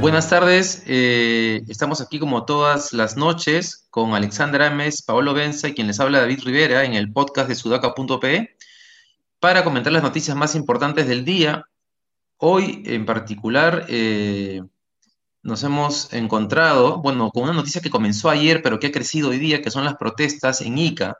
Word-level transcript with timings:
Buenas 0.00 0.30
tardes, 0.30 0.84
eh, 0.86 1.62
estamos 1.68 2.00
aquí 2.00 2.18
como 2.18 2.44
todas 2.44 2.92
las 2.92 3.16
noches 3.16 3.88
con 3.90 4.14
Alexandra 4.14 4.68
Ames, 4.68 5.02
Paolo 5.02 5.34
Benza 5.34 5.68
y 5.68 5.74
quien 5.74 5.88
les 5.88 5.98
habla 5.98 6.20
David 6.20 6.44
Rivera 6.44 6.84
en 6.84 6.94
el 6.94 7.12
podcast 7.12 7.48
de 7.48 7.56
sudaca.pe 7.56 8.56
para 9.40 9.64
comentar 9.64 9.92
las 9.92 10.02
noticias 10.02 10.36
más 10.36 10.54
importantes 10.54 11.06
del 11.06 11.24
día. 11.24 11.64
Hoy 12.38 12.82
en 12.86 13.06
particular 13.06 13.86
eh, 13.88 14.62
nos 15.42 15.62
hemos 15.64 16.12
encontrado, 16.12 17.00
bueno, 17.00 17.30
con 17.30 17.44
una 17.44 17.52
noticia 17.52 17.80
que 17.80 17.90
comenzó 17.90 18.30
ayer 18.30 18.62
pero 18.62 18.78
que 18.78 18.88
ha 18.88 18.92
crecido 18.92 19.30
hoy 19.30 19.38
día, 19.38 19.62
que 19.62 19.70
son 19.70 19.84
las 19.84 19.96
protestas 19.96 20.60
en 20.60 20.78
Ica 20.78 21.16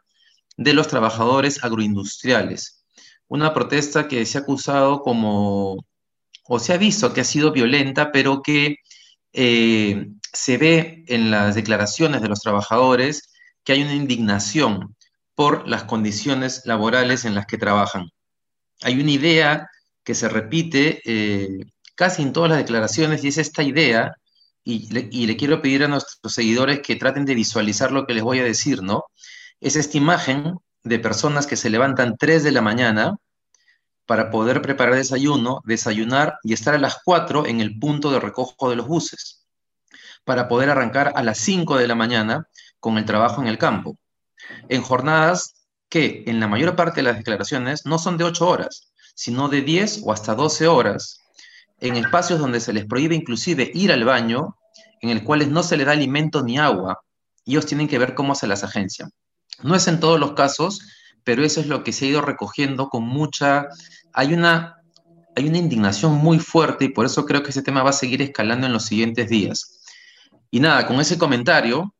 de 0.56 0.74
los 0.74 0.88
trabajadores 0.88 1.62
agroindustriales. 1.64 2.84
Una 3.28 3.54
protesta 3.54 4.08
que 4.08 4.24
se 4.26 4.38
ha 4.38 4.42
acusado 4.42 5.02
como 5.02 5.84
o 6.44 6.58
se 6.58 6.72
ha 6.72 6.78
visto 6.78 7.12
que 7.12 7.20
ha 7.20 7.24
sido 7.24 7.52
violenta, 7.52 8.10
pero 8.10 8.42
que 8.42 8.76
eh, 9.32 10.08
se 10.32 10.58
ve 10.58 11.04
en 11.08 11.30
las 11.30 11.54
declaraciones 11.54 12.22
de 12.22 12.28
los 12.28 12.40
trabajadores 12.40 13.30
que 13.64 13.72
hay 13.74 13.82
una 13.82 13.94
indignación 13.94 14.96
por 15.38 15.68
las 15.68 15.84
condiciones 15.84 16.62
laborales 16.64 17.24
en 17.24 17.36
las 17.36 17.46
que 17.46 17.58
trabajan. 17.58 18.10
Hay 18.82 19.00
una 19.00 19.12
idea 19.12 19.70
que 20.02 20.16
se 20.16 20.28
repite 20.28 21.00
eh, 21.04 21.64
casi 21.94 22.22
en 22.22 22.32
todas 22.32 22.50
las 22.50 22.58
declaraciones 22.58 23.22
y 23.22 23.28
es 23.28 23.38
esta 23.38 23.62
idea, 23.62 24.16
y 24.64 24.92
le, 24.92 25.36
quiero 25.36 25.62
pedir 25.62 25.84
a 25.84 25.88
nuestros 25.88 26.34
seguidores 26.34 26.80
que 26.80 26.96
traten 26.96 27.24
de 27.24 27.36
visualizar 27.36 27.92
lo 27.92 28.04
que 28.04 28.14
les 28.14 28.24
voy 28.24 28.40
a 28.40 28.42
decir, 28.42 28.82
¿no? 28.82 29.04
Es 29.60 29.76
esta 29.76 29.96
imagen 29.96 30.56
de 30.82 30.98
personas 30.98 31.46
que 31.46 31.54
se 31.54 31.70
levantan 31.70 32.16
3 32.18 32.42
de 32.42 32.50
la 32.50 32.60
mañana, 32.60 33.16
para 34.06 34.32
poder 34.32 34.60
preparar 34.60 34.96
desayuno, 34.96 35.60
desayunar 35.64 36.38
y 36.42 36.52
estar 36.52 36.74
a 36.74 36.78
las 36.78 36.98
4 37.04 37.46
en 37.46 37.60
el 37.60 37.78
punto 37.78 38.10
de 38.10 38.18
recojo 38.18 38.70
de 38.70 38.74
los 38.74 38.88
buses, 38.88 39.46
para 40.24 40.48
poder 40.48 40.68
arrancar 40.68 41.12
a 41.14 41.22
las 41.22 41.38
5 41.38 41.76
de 41.76 41.86
la 41.86 41.94
mañana 41.94 42.48
con 42.80 42.98
el 42.98 43.04
trabajo 43.04 43.40
en 43.40 43.46
el 43.46 43.56
campo, 43.56 43.96
en 44.68 44.82
jornadas 44.82 45.54
que 45.88 46.24
en 46.26 46.40
la 46.40 46.48
mayor 46.48 46.76
parte 46.76 46.96
de 46.96 47.04
las 47.04 47.16
declaraciones 47.16 47.86
no 47.86 47.98
son 47.98 48.16
de 48.16 48.24
8 48.24 48.46
horas, 48.46 48.92
sino 49.14 49.48
de 49.48 49.62
10 49.62 50.02
o 50.04 50.12
hasta 50.12 50.34
12 50.34 50.66
horas, 50.66 51.20
en 51.80 51.96
espacios 51.96 52.38
donde 52.38 52.60
se 52.60 52.72
les 52.72 52.86
prohíbe 52.86 53.14
inclusive 53.14 53.70
ir 53.74 53.92
al 53.92 54.04
baño, 54.04 54.56
en 55.00 55.10
el 55.10 55.24
cuales 55.24 55.48
no 55.48 55.62
se 55.62 55.76
les 55.76 55.86
da 55.86 55.92
alimento 55.92 56.42
ni 56.42 56.58
agua, 56.58 57.00
y 57.44 57.52
ellos 57.52 57.66
tienen 57.66 57.88
que 57.88 57.98
ver 57.98 58.14
cómo 58.14 58.34
se 58.34 58.46
las 58.46 58.64
agencian. 58.64 59.10
No 59.62 59.74
es 59.74 59.88
en 59.88 60.00
todos 60.00 60.20
los 60.20 60.32
casos, 60.32 60.80
pero 61.24 61.44
eso 61.44 61.60
es 61.60 61.66
lo 61.66 61.82
que 61.82 61.92
se 61.92 62.04
ha 62.04 62.08
ido 62.08 62.20
recogiendo 62.20 62.88
con 62.88 63.04
mucha 63.04 63.68
hay 64.12 64.34
una, 64.34 64.82
hay 65.36 65.48
una 65.48 65.58
indignación 65.58 66.14
muy 66.14 66.38
fuerte 66.38 66.86
y 66.86 66.88
por 66.88 67.06
eso 67.06 67.24
creo 67.24 67.42
que 67.42 67.50
ese 67.50 67.62
tema 67.62 67.82
va 67.82 67.90
a 67.90 67.92
seguir 67.92 68.22
escalando 68.22 68.66
en 68.66 68.72
los 68.72 68.86
siguientes 68.86 69.28
días. 69.28 69.80
Y 70.50 70.60
nada, 70.60 70.86
con 70.86 71.00
ese 71.00 71.18
comentario, 71.18 71.94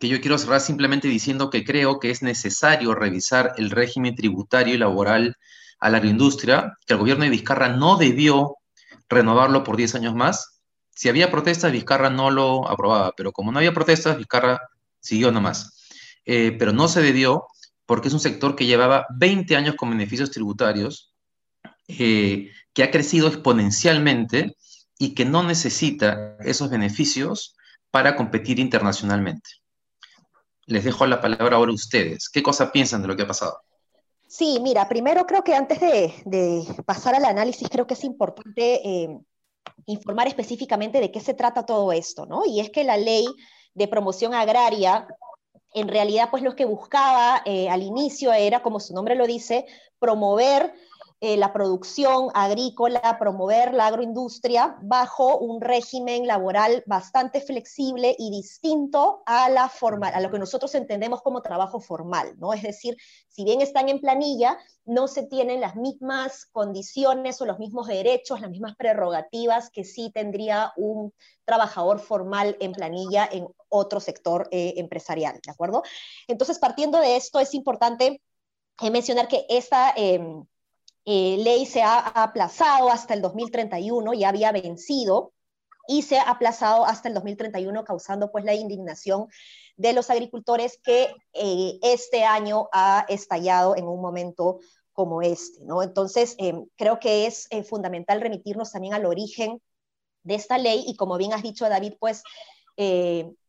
que 0.00 0.08
yo 0.08 0.20
quiero 0.20 0.38
cerrar 0.38 0.60
simplemente 0.60 1.08
diciendo 1.08 1.50
que 1.50 1.64
creo 1.64 1.98
que 1.98 2.10
es 2.10 2.22
necesario 2.22 2.94
revisar 2.94 3.52
el 3.56 3.70
régimen 3.70 4.14
tributario 4.14 4.74
y 4.74 4.78
laboral 4.78 5.36
a 5.78 5.90
la 5.90 5.98
agroindustria, 5.98 6.76
que 6.86 6.94
el 6.94 7.00
gobierno 7.00 7.24
de 7.24 7.30
Vizcarra 7.30 7.68
no 7.68 7.96
debió 7.96 8.56
renovarlo 9.08 9.64
por 9.64 9.76
10 9.76 9.94
años 9.96 10.14
más. 10.14 10.60
Si 10.90 11.08
había 11.08 11.30
protestas, 11.30 11.72
Vizcarra 11.72 12.10
no 12.10 12.30
lo 12.30 12.68
aprobaba, 12.68 13.12
pero 13.16 13.32
como 13.32 13.52
no 13.52 13.58
había 13.58 13.74
protestas, 13.74 14.16
Vizcarra 14.16 14.60
siguió 15.00 15.30
nomás. 15.30 15.72
Eh, 16.24 16.56
pero 16.58 16.72
no 16.72 16.88
se 16.88 17.02
debió 17.02 17.46
porque 17.86 18.08
es 18.08 18.14
un 18.14 18.20
sector 18.20 18.56
que 18.56 18.66
llevaba 18.66 19.06
20 19.10 19.56
años 19.56 19.74
con 19.76 19.90
beneficios 19.90 20.30
tributarios 20.30 21.12
eh, 21.86 22.50
que 22.72 22.82
ha 22.82 22.90
crecido 22.90 23.28
exponencialmente 23.28 24.56
y 24.98 25.14
que 25.14 25.24
no 25.24 25.42
necesita 25.42 26.36
esos 26.40 26.70
beneficios 26.70 27.56
para 27.90 28.16
competir 28.16 28.58
internacionalmente. 28.58 29.50
Les 30.66 30.84
dejo 30.84 31.06
la 31.06 31.20
palabra 31.20 31.56
ahora 31.56 31.70
a 31.70 31.74
ustedes. 31.74 32.28
¿Qué 32.28 32.42
cosa 32.42 32.72
piensan 32.72 33.02
de 33.02 33.08
lo 33.08 33.16
que 33.16 33.22
ha 33.22 33.26
pasado? 33.26 33.60
Sí, 34.26 34.58
mira, 34.60 34.88
primero 34.88 35.26
creo 35.26 35.44
que 35.44 35.54
antes 35.54 35.80
de, 35.80 36.64
pasar 36.84 37.14
al 37.14 37.24
análisis, 37.24 37.68
creo 37.68 37.86
que 37.86 37.94
es 37.94 38.04
importante 38.04 38.80
eh, 38.84 39.18
informar 39.86 40.26
específicamente 40.26 41.00
de 41.00 41.12
qué 41.12 41.20
se 41.20 41.34
trata 41.34 41.66
todo 41.66 41.92
esto, 41.92 42.26
¿no? 42.26 42.44
Y 42.46 42.60
es 42.60 42.70
que 42.70 42.84
la 42.84 42.96
ley 42.96 43.26
de 43.74 43.88
promoción 43.88 44.34
agraria, 44.34 45.06
en 45.72 45.88
realidad, 45.88 46.30
pues 46.30 46.42
lo 46.42 46.56
que 46.56 46.64
buscaba 46.64 47.42
eh, 47.44 47.68
al 47.68 47.82
inicio 47.82 48.32
era, 48.32 48.62
como 48.62 48.80
su 48.80 48.94
nombre 48.94 49.14
lo 49.14 49.26
dice, 49.26 49.66
promover 49.98 50.74
eh, 51.20 51.36
la 51.36 51.52
producción 51.52 52.28
agrícola, 52.34 53.16
promover 53.18 53.72
la 53.72 53.86
agroindustria 53.86 54.76
bajo 54.82 55.38
un 55.38 55.60
régimen 55.60 56.26
laboral 56.26 56.82
bastante 56.86 57.40
flexible 57.40 58.14
y 58.18 58.30
distinto 58.30 59.22
a, 59.24 59.48
la 59.48 59.68
forma, 59.68 60.08
a 60.08 60.20
lo 60.20 60.30
que 60.30 60.38
nosotros 60.38 60.74
entendemos 60.74 61.22
como 61.22 61.40
trabajo 61.40 61.80
formal, 61.80 62.34
¿no? 62.38 62.52
Es 62.52 62.62
decir, 62.62 62.96
si 63.28 63.44
bien 63.44 63.60
están 63.60 63.88
en 63.88 64.00
planilla, 64.00 64.58
no 64.84 65.08
se 65.08 65.22
tienen 65.22 65.60
las 65.60 65.76
mismas 65.76 66.46
condiciones 66.46 67.40
o 67.40 67.46
los 67.46 67.58
mismos 67.58 67.86
derechos, 67.86 68.40
las 68.40 68.50
mismas 68.50 68.76
prerrogativas 68.76 69.70
que 69.70 69.84
sí 69.84 70.10
tendría 70.10 70.72
un 70.76 71.14
trabajador 71.44 72.00
formal 72.00 72.56
en 72.60 72.72
planilla 72.72 73.26
en 73.30 73.46
otro 73.68 74.00
sector 74.00 74.48
eh, 74.50 74.74
empresarial, 74.76 75.40
¿de 75.44 75.52
acuerdo? 75.52 75.82
Entonces, 76.28 76.58
partiendo 76.58 76.98
de 76.98 77.16
esto, 77.16 77.40
es 77.40 77.54
importante 77.54 78.20
eh, 78.80 78.90
mencionar 78.90 79.28
que 79.28 79.46
esta 79.48 79.92
em, 79.96 80.44
eh, 81.04 81.36
ley 81.38 81.66
se 81.66 81.82
ha 81.82 81.98
aplazado 81.98 82.90
hasta 82.90 83.14
el 83.14 83.22
2031, 83.22 84.14
ya 84.14 84.28
había 84.28 84.52
vencido, 84.52 85.32
y 85.86 86.02
se 86.02 86.18
ha 86.18 86.30
aplazado 86.30 86.86
hasta 86.86 87.08
el 87.08 87.14
2031, 87.14 87.84
causando 87.84 88.32
pues 88.32 88.44
la 88.44 88.54
indignación 88.54 89.28
de 89.76 89.92
los 89.92 90.08
agricultores 90.08 90.78
que 90.82 91.14
eh, 91.34 91.78
este 91.82 92.24
año 92.24 92.68
ha 92.72 93.04
estallado 93.08 93.76
en 93.76 93.86
un 93.86 94.00
momento 94.00 94.60
como 94.92 95.20
este, 95.20 95.62
¿no? 95.64 95.82
Entonces, 95.82 96.36
eh, 96.38 96.54
creo 96.76 97.00
que 97.00 97.26
es 97.26 97.48
fundamental 97.68 98.20
remitirnos 98.20 98.72
también 98.72 98.94
al 98.94 99.04
origen 99.04 99.60
de 100.22 100.36
esta 100.36 100.56
ley 100.56 100.84
y 100.86 100.96
como 100.96 101.18
bien 101.18 101.34
has 101.34 101.42
dicho, 101.42 101.68
David, 101.68 101.94
pues 101.98 102.22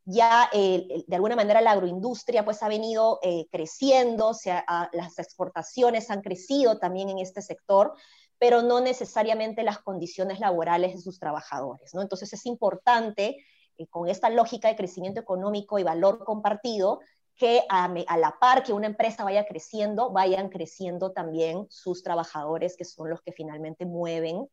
ya 0.05 0.49
eh, 0.53 1.03
de 1.07 1.15
alguna 1.15 1.35
manera 1.35 1.61
la 1.61 1.71
agroindustria 1.71 2.45
pues 2.45 2.61
ha 2.61 2.69
venido 2.69 3.19
eh, 3.23 3.47
creciendo, 3.51 4.31
las 4.93 5.19
exportaciones 5.19 6.11
han 6.11 6.21
crecido 6.21 6.77
también 6.77 7.09
en 7.09 7.19
este 7.19 7.41
sector, 7.41 7.93
pero 8.37 8.61
no 8.61 8.81
necesariamente 8.81 9.63
las 9.63 9.79
condiciones 9.79 10.39
laborales 10.39 10.93
de 10.93 11.01
sus 11.01 11.19
trabajadores. 11.19 11.93
¿no? 11.95 12.01
Entonces 12.01 12.31
es 12.33 12.45
importante, 12.45 13.37
eh, 13.77 13.87
con 13.87 14.07
esta 14.07 14.29
lógica 14.29 14.67
de 14.67 14.75
crecimiento 14.75 15.19
económico 15.19 15.79
y 15.79 15.83
valor 15.83 16.23
compartido, 16.23 16.99
que 17.35 17.63
a, 17.67 17.89
la 18.17 18.37
par 18.39 18.63
que 18.63 18.71
una 18.71 18.87
empresa 18.87 19.25
vaya 19.25 19.45
creciendo, 19.45 20.11
vayan 20.11 20.47
creciendo 20.47 21.11
también 21.11 21.67
sus 21.69 22.01
trabajadores, 22.01 22.77
que 22.77 22.85
son 22.85 23.09
los 23.09 23.21
que 23.21 23.33
finalmente 23.33 23.85
mueven 23.85 24.47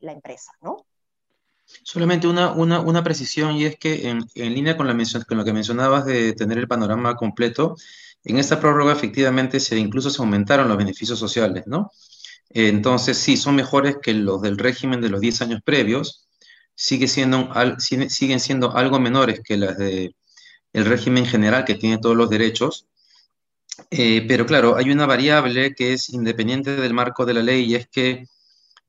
la 0.00 0.12
empresa, 0.12 0.52
¿no? 0.60 0.84
Solamente 1.82 2.26
una, 2.26 2.52
una, 2.52 3.02
precisión 3.02 3.56
y 3.56 3.64
es 3.64 3.76
que 3.76 4.08
en, 4.08 4.54
línea 4.54 4.76
con, 4.76 4.86
la 4.86 4.96
con 5.26 5.38
lo 5.38 5.44
que 5.44 5.52
mencionabas 5.52 6.04
de 6.04 6.32
tener 6.34 6.58
el 6.58 6.68
panorama 6.68 7.16
completo, 7.16 7.76
en 8.24 8.38
esta 8.38 8.60
prórroga 8.60 8.92
efectivamente 8.92 9.60
se, 9.60 9.78
incluso 9.78 10.10
se 10.10 10.20
aumentaron 10.20 10.68
los 10.68 10.76
beneficios 10.76 11.18
sociales, 11.18 11.64
¿no? 11.66 11.90
Entonces 12.50 13.16
sí, 13.16 13.36
son 13.36 13.54
mejores 13.54 13.96
que 14.02 14.12
los 14.12 14.42
del 14.42 14.58
régimen 14.58 15.00
de 15.00 15.08
los 15.08 15.20
10 15.20 15.42
años 15.42 15.60
previos, 15.64 16.28
sigue 16.74 17.08
siendo, 17.08 17.52
siguen 17.78 18.40
siendo 18.40 18.76
algo 18.76 18.98
menores 18.98 19.40
que 19.44 19.56
las 19.56 19.76
del 19.78 20.14
régimen 20.72 21.26
general 21.26 21.64
que 21.64 21.74
tiene 21.74 21.98
todos 21.98 22.16
los 22.16 22.30
derechos, 22.30 22.86
eh, 23.90 24.24
pero 24.28 24.46
claro, 24.46 24.76
hay 24.76 24.90
una 24.90 25.06
variable 25.06 25.74
que 25.74 25.92
es 25.94 26.10
independiente 26.10 26.76
del 26.76 26.94
marco 26.94 27.26
de 27.26 27.34
la 27.34 27.42
ley 27.42 27.64
y 27.64 27.74
es 27.76 27.88
que, 27.88 28.26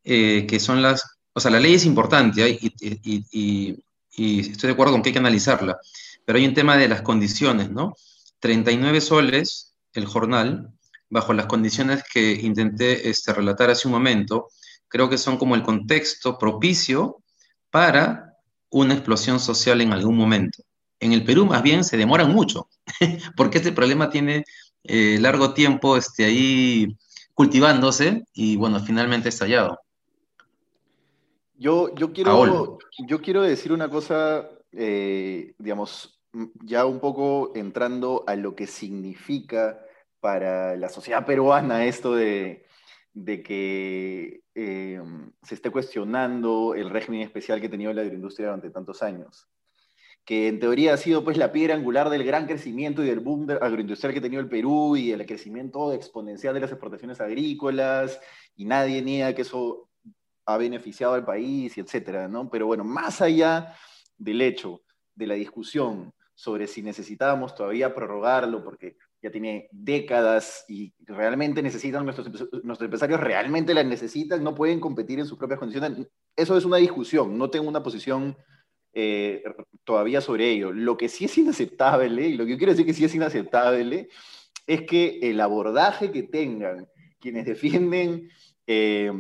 eh, 0.03 0.45
que 0.47 0.59
son 0.59 0.81
las 0.81 1.17
o 1.33 1.39
sea, 1.39 1.51
la 1.51 1.59
ley 1.59 1.75
es 1.75 1.85
importante 1.85 2.47
y, 2.49 3.83
estoy 4.17 4.67
de 4.67 4.73
acuerdo 4.73 4.93
con 4.93 5.01
que 5.01 5.09
hay 5.09 5.13
que 5.13 5.19
analizarla, 5.19 5.77
pero 6.25 6.37
hay 6.37 6.45
un 6.45 6.53
tema 6.53 6.77
de 6.77 6.87
las 6.87 7.01
condiciones, 7.01 7.71
¿no? 7.71 7.95
39 8.39 9.01
soles 9.01 9.73
el 9.93 10.05
jornal, 10.05 10.69
bajo 11.09 11.33
las 11.33 11.45
condiciones 11.45 12.03
que 12.11 12.33
intenté 12.33 13.09
este, 13.09 13.33
relatar 13.33 13.69
hace 13.69 13.87
un 13.87 13.93
momento, 13.93 14.49
creo 14.87 15.09
que 15.09 15.17
son 15.17 15.37
como 15.37 15.55
el 15.55 15.63
contexto 15.63 16.37
propicio 16.37 17.17
para 17.69 18.37
una 18.69 18.93
explosión 18.93 19.39
social 19.39 19.81
en 19.81 19.93
algún 19.93 20.17
momento. 20.17 20.63
En 20.99 21.13
el 21.13 21.23
Perú 21.23 21.45
más 21.45 21.63
bien 21.63 21.83
se 21.83 21.97
demoran 21.97 22.31
mucho, 22.31 22.69
porque 23.35 23.57
este 23.57 23.71
problema 23.71 24.09
tiene 24.09 24.45
eh, 24.83 25.17
largo 25.19 25.53
tiempo 25.53 25.97
este, 25.97 26.25
ahí 26.25 26.97
cultivándose 27.33 28.23
y 28.33 28.55
bueno, 28.55 28.79
finalmente 28.79 29.29
estallado. 29.29 29.79
Yo, 31.61 31.93
yo, 31.93 32.11
quiero, 32.11 32.79
yo 33.07 33.21
quiero 33.21 33.43
decir 33.43 33.71
una 33.71 33.87
cosa, 33.87 34.49
eh, 34.71 35.53
digamos, 35.59 36.19
ya 36.63 36.87
un 36.87 36.99
poco 36.99 37.51
entrando 37.53 38.23
a 38.25 38.35
lo 38.35 38.55
que 38.55 38.65
significa 38.65 39.79
para 40.19 40.75
la 40.75 40.89
sociedad 40.89 41.23
peruana 41.23 41.85
esto 41.85 42.15
de, 42.15 42.65
que 43.13 44.41
eh, 44.55 45.01
se 45.43 45.53
esté 45.53 45.69
cuestionando 45.69 46.73
el 46.73 46.89
régimen 46.89 47.21
especial 47.21 47.61
que 47.61 47.67
ha 47.67 47.71
tenido 47.71 47.93
la 47.93 48.01
agroindustria 48.01 48.47
durante 48.47 48.71
tantos 48.71 49.03
años 49.03 49.47
que 50.25 50.47
en 50.47 50.59
teoría 50.59 50.93
ha 50.93 50.97
sido 50.97 51.23
pues 51.23 51.37
la 51.37 51.51
piedra 51.51 51.75
angular 51.75 52.09
del 52.09 52.23
gran 52.23 52.45
crecimiento 52.45 53.03
y 53.03 53.07
del 53.07 53.19
boom 53.19 53.47
agroindustrial 53.61 54.13
que 54.13 54.19
ha 54.19 54.23
tenido 54.23 54.41
el 54.41 54.49
Perú 54.49 54.95
y 54.95 55.11
el 55.11 55.25
crecimiento 55.25 55.93
exponencial 55.93 56.53
de 56.53 56.59
las 56.59 56.71
exportaciones 56.71 57.19
agrícolas, 57.19 58.19
y 58.55 58.65
nadie 58.65 59.01
niega 59.01 59.33
que 59.33 59.41
eso 59.41 59.90
ha 60.53 60.57
beneficiado 60.57 61.13
al 61.13 61.25
país, 61.25 61.77
y 61.77 61.81
etcétera, 61.81 62.27
¿no? 62.27 62.49
Pero 62.49 62.67
bueno, 62.67 62.83
más 62.83 63.21
allá 63.21 63.75
del 64.17 64.41
hecho, 64.41 64.81
de 65.15 65.27
la 65.27 65.35
discusión 65.35 66.13
sobre 66.35 66.67
si 66.67 66.81
necesitábamos 66.81 67.53
todavía 67.53 67.93
prorrogarlo, 67.93 68.63
porque 68.63 68.97
ya 69.21 69.29
tiene 69.29 69.69
décadas 69.71 70.65
y 70.67 70.93
realmente 70.99 71.61
necesitan, 71.61 72.03
nuestros, 72.03 72.27
nuestros 72.63 72.87
empresarios 72.87 73.19
realmente 73.19 73.73
la 73.73 73.83
necesitan, 73.83 74.43
no 74.43 74.55
pueden 74.55 74.79
competir 74.79 75.19
en 75.19 75.27
sus 75.27 75.37
propias 75.37 75.59
condiciones. 75.59 76.07
Eso 76.35 76.57
es 76.57 76.65
una 76.65 76.77
discusión, 76.77 77.37
no 77.37 77.49
tengo 77.49 77.69
una 77.69 77.83
posición 77.83 78.35
eh, 78.93 79.43
todavía 79.83 80.21
sobre 80.21 80.49
ello. 80.49 80.71
Lo 80.71 80.97
que 80.97 81.09
sí 81.09 81.25
es 81.25 81.37
inaceptable, 81.37 82.27
y 82.27 82.35
lo 82.35 82.45
que 82.45 82.51
yo 82.51 82.57
quiero 82.57 82.73
decir 82.73 82.85
que 82.85 82.93
sí 82.93 83.05
es 83.05 83.13
inaceptable, 83.13 84.09
es 84.65 84.81
que 84.83 85.19
el 85.21 85.39
abordaje 85.39 86.11
que 86.11 86.23
tengan 86.23 86.87
quienes 87.19 87.45
defienden 87.45 88.29
eh, 88.65 89.11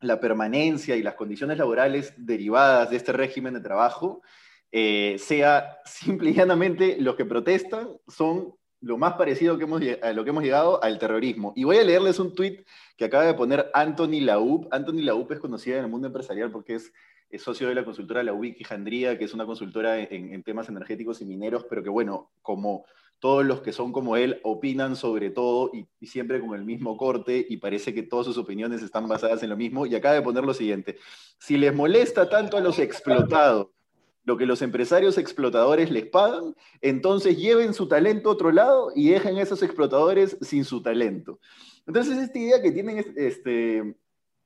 la 0.00 0.20
permanencia 0.20 0.96
y 0.96 1.02
las 1.02 1.14
condiciones 1.14 1.58
laborales 1.58 2.14
derivadas 2.16 2.90
de 2.90 2.96
este 2.96 3.12
régimen 3.12 3.54
de 3.54 3.60
trabajo, 3.60 4.22
eh, 4.70 5.16
sea 5.18 5.78
simple 5.84 6.30
y 6.30 6.34
llanamente 6.34 6.96
los 7.00 7.16
que 7.16 7.24
protestan 7.24 7.88
son 8.06 8.54
lo 8.80 8.96
más 8.96 9.14
parecido 9.14 9.58
que 9.58 9.64
hemos, 9.64 9.82
a 10.02 10.12
lo 10.12 10.24
que 10.24 10.30
hemos 10.30 10.42
llegado 10.42 10.82
al 10.82 10.98
terrorismo. 10.98 11.52
Y 11.56 11.64
voy 11.64 11.78
a 11.78 11.84
leerles 11.84 12.18
un 12.18 12.34
tuit 12.34 12.64
que 12.96 13.06
acaba 13.06 13.24
de 13.24 13.34
poner 13.34 13.70
Anthony 13.74 14.20
Laub. 14.20 14.68
Anthony 14.70 15.02
Laub 15.02 15.32
es 15.32 15.40
conocida 15.40 15.78
en 15.78 15.84
el 15.84 15.90
mundo 15.90 16.06
empresarial 16.06 16.50
porque 16.50 16.76
es, 16.76 16.92
socio 17.36 17.68
de 17.68 17.74
la 17.74 17.84
consultora 17.84 18.22
La 18.22 18.32
Jandría, 18.64 19.18
que 19.18 19.24
es 19.24 19.34
una 19.34 19.44
consultora 19.44 20.00
en, 20.00 20.42
temas 20.42 20.68
energéticos 20.68 21.20
y 21.20 21.26
mineros, 21.26 21.66
pero 21.68 21.82
que 21.82 21.90
bueno, 21.90 22.30
como 22.42 22.84
todos 23.18 23.44
los 23.44 23.60
que 23.60 23.72
son 23.72 23.92
como 23.92 24.16
él 24.16 24.40
opinan 24.44 24.94
sobre 24.96 25.30
todo 25.30 25.70
y, 25.74 25.86
y, 26.00 26.06
siempre 26.06 26.40
con 26.40 26.54
el 26.54 26.64
mismo 26.64 26.96
corte 26.96 27.44
y 27.48 27.56
parece 27.56 27.92
que 27.92 28.04
todas 28.04 28.26
sus 28.26 28.38
opiniones 28.38 28.80
están 28.82 29.08
basadas 29.08 29.42
en 29.42 29.50
lo 29.50 29.56
mismo. 29.56 29.86
Y 29.86 29.94
acaba 29.94 30.14
de 30.14 30.22
poner 30.22 30.44
lo 30.44 30.54
siguiente, 30.54 30.96
si 31.38 31.58
les 31.58 31.74
molesta 31.74 32.28
tanto 32.28 32.56
a 32.56 32.60
los 32.60 32.78
explotados, 32.78 33.68
lo 34.28 34.36
que 34.36 34.44
los 34.44 34.60
empresarios 34.60 35.16
explotadores 35.16 35.90
les 35.90 36.06
pagan, 36.06 36.54
entonces 36.82 37.38
lleven 37.38 37.72
su 37.72 37.88
talento 37.88 38.28
a 38.28 38.32
otro 38.32 38.52
lado 38.52 38.92
y 38.94 39.08
dejen 39.08 39.38
a 39.38 39.42
esos 39.42 39.62
explotadores 39.62 40.36
sin 40.42 40.66
su 40.66 40.82
talento. 40.82 41.40
Entonces, 41.86 42.18
esta 42.18 42.38
idea 42.38 42.60
que 42.60 42.70
tienen 42.70 43.02
este, 43.16 43.96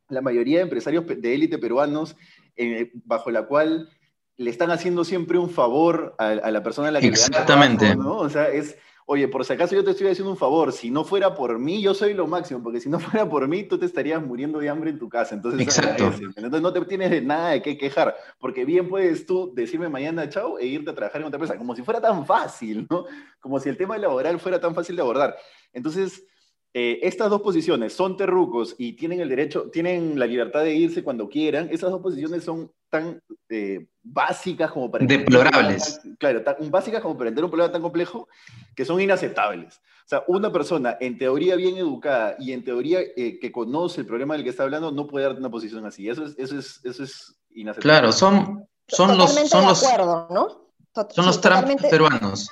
la 0.09 0.21
mayoría 0.21 0.59
de 0.59 0.65
empresarios 0.65 1.05
de 1.07 1.35
élite 1.35 1.59
peruanos, 1.59 2.17
eh, 2.57 2.91
bajo 3.05 3.31
la 3.31 3.47
cual 3.47 3.89
le 4.37 4.51
están 4.51 4.71
haciendo 4.71 5.05
siempre 5.05 5.39
un 5.39 5.51
favor 5.51 6.15
a, 6.19 6.51
la 6.51 6.63
persona 6.63 6.89
a 6.89 6.91
la 6.91 7.01
que 7.01 7.09
Exactamente. 7.09 7.85
le 7.85 7.91
dan 7.91 7.99
trabajo, 7.99 8.17
¿no? 8.17 8.27
O 8.27 8.31
sea, 8.31 8.49
es 8.49 8.77
oye, 9.07 9.29
por 9.29 9.45
si 9.45 9.53
acaso 9.53 9.75
yo 9.75 9.85
te 9.85 9.91
estoy 9.91 10.09
haciendo 10.09 10.31
un 10.31 10.37
favor, 10.37 10.73
si 10.73 10.91
no 10.91 11.05
fuera 11.05 11.35
por 11.35 11.59
mí, 11.59 11.83
yo 11.83 11.95
soy 11.95 12.15
lo 12.15 12.27
máximo, 12.27 12.63
porque 12.63 12.81
si 12.81 12.89
no 12.89 12.99
fuera 13.01 13.29
por 13.29 13.47
mí, 13.49 13.65
tú 13.65 13.79
te 13.79 13.87
estarías 13.87 14.23
muriendo 14.23 14.59
de 14.59 14.69
hambre 14.69 14.91
en 14.91 14.99
tu 14.99 15.09
casa. 15.09 15.35
Entonces, 15.35 15.61
Exacto. 15.61 16.05
entonces 16.37 16.63
no 16.63 16.73
te 16.73 16.81
tienes 16.83 17.23
nada 17.23 17.51
de 17.51 17.63
qué 17.63 17.77
quejar, 17.77 18.17
porque 18.39 18.65
bien 18.65 18.89
puedes 18.89 19.27
tú 19.27 19.53
decirme 19.55 19.89
mañana 19.89 20.29
chao 20.29 20.59
e 20.59 20.67
irte 20.67 20.91
a 20.91 20.95
trabajar 20.95 21.21
en 21.21 21.27
otra 21.27 21.37
empresa, 21.37 21.59
como 21.59 21.75
si 21.75 21.83
fuera 21.83 22.01
tan 22.01 22.25
fácil, 22.27 22.87
¿no? 22.89 23.05
Como 23.41 23.59
si 23.61 23.69
el 23.69 23.77
tema 23.77 23.99
laboral 23.99 24.39
fuera 24.39 24.61
tan 24.61 24.75
fácil 24.75 24.97
de 24.97 25.03
abordar. 25.03 25.37
Entonces, 25.73 26.25
eh, 26.75 27.01
estas 27.03 27.29
dos 27.29 27.43
posiciones 27.43 27.93
son 27.93 28.17
terrucos 28.17 28.75
y 28.79 28.95
tienen 28.95 29.21
el 29.21 29.29
derecho, 29.29 29.69
tienen 29.71 30.19
la 30.19 30.25
libertad 30.25 30.63
de 30.65 30.75
irse 30.75 31.05
cuando 31.05 31.29
quieran. 31.29 31.69
Esas 31.71 31.91
dos 31.91 32.01
posiciones 32.01 32.45
son 32.45 32.73
tan 32.89 33.23
eh, 33.51 33.87
básicas 34.03 34.71
como 34.71 34.91
para... 34.91 35.05
Deplorables. 35.05 36.01
claro, 36.19 36.43
tan 36.43 36.71
básicas 36.71 37.03
como 37.03 37.17
para 37.17 37.29
entender 37.29 37.45
un 37.45 37.51
problema 37.51 37.73
tan 37.73 37.83
complejo 37.83 38.27
que 38.75 38.87
son 38.87 39.01
inaceptables. 39.03 39.77
O 39.77 40.09
sea, 40.09 40.25
una 40.29 40.51
persona 40.51 40.97
en 40.99 41.19
teoría 41.19 41.57
bien 41.57 41.77
educada 41.77 42.37
y 42.39 42.53
en 42.53 42.65
teoría 42.65 43.01
eh, 43.01 43.39
que 43.39 43.53
conoce 43.53 44.01
el 44.01 44.07
problema 44.07 44.35
del 44.35 44.43
que 44.43 44.51
está 44.51 44.63
hablando 44.63 44.91
no 44.91 45.07
puede 45.07 45.27
dar 45.27 45.37
una 45.37 45.51
posición 45.51 45.85
así. 45.85 46.09
Eso 46.09 46.25
es, 46.25 46.35
eso 46.39 46.59
es, 46.59 46.81
eso 46.85 47.05
es 47.05 47.37
inaceptable. 47.51 47.99
Claro, 47.99 48.13
son, 48.13 48.67
son 48.89 49.19
los... 49.19 49.31
Son 49.31 49.67
los, 49.67 49.85
acuerdo, 49.85 50.29
¿no? 50.31 50.73
son 51.11 51.27
los 51.27 51.39
Trump 51.39 51.67
peruanos. 51.91 52.49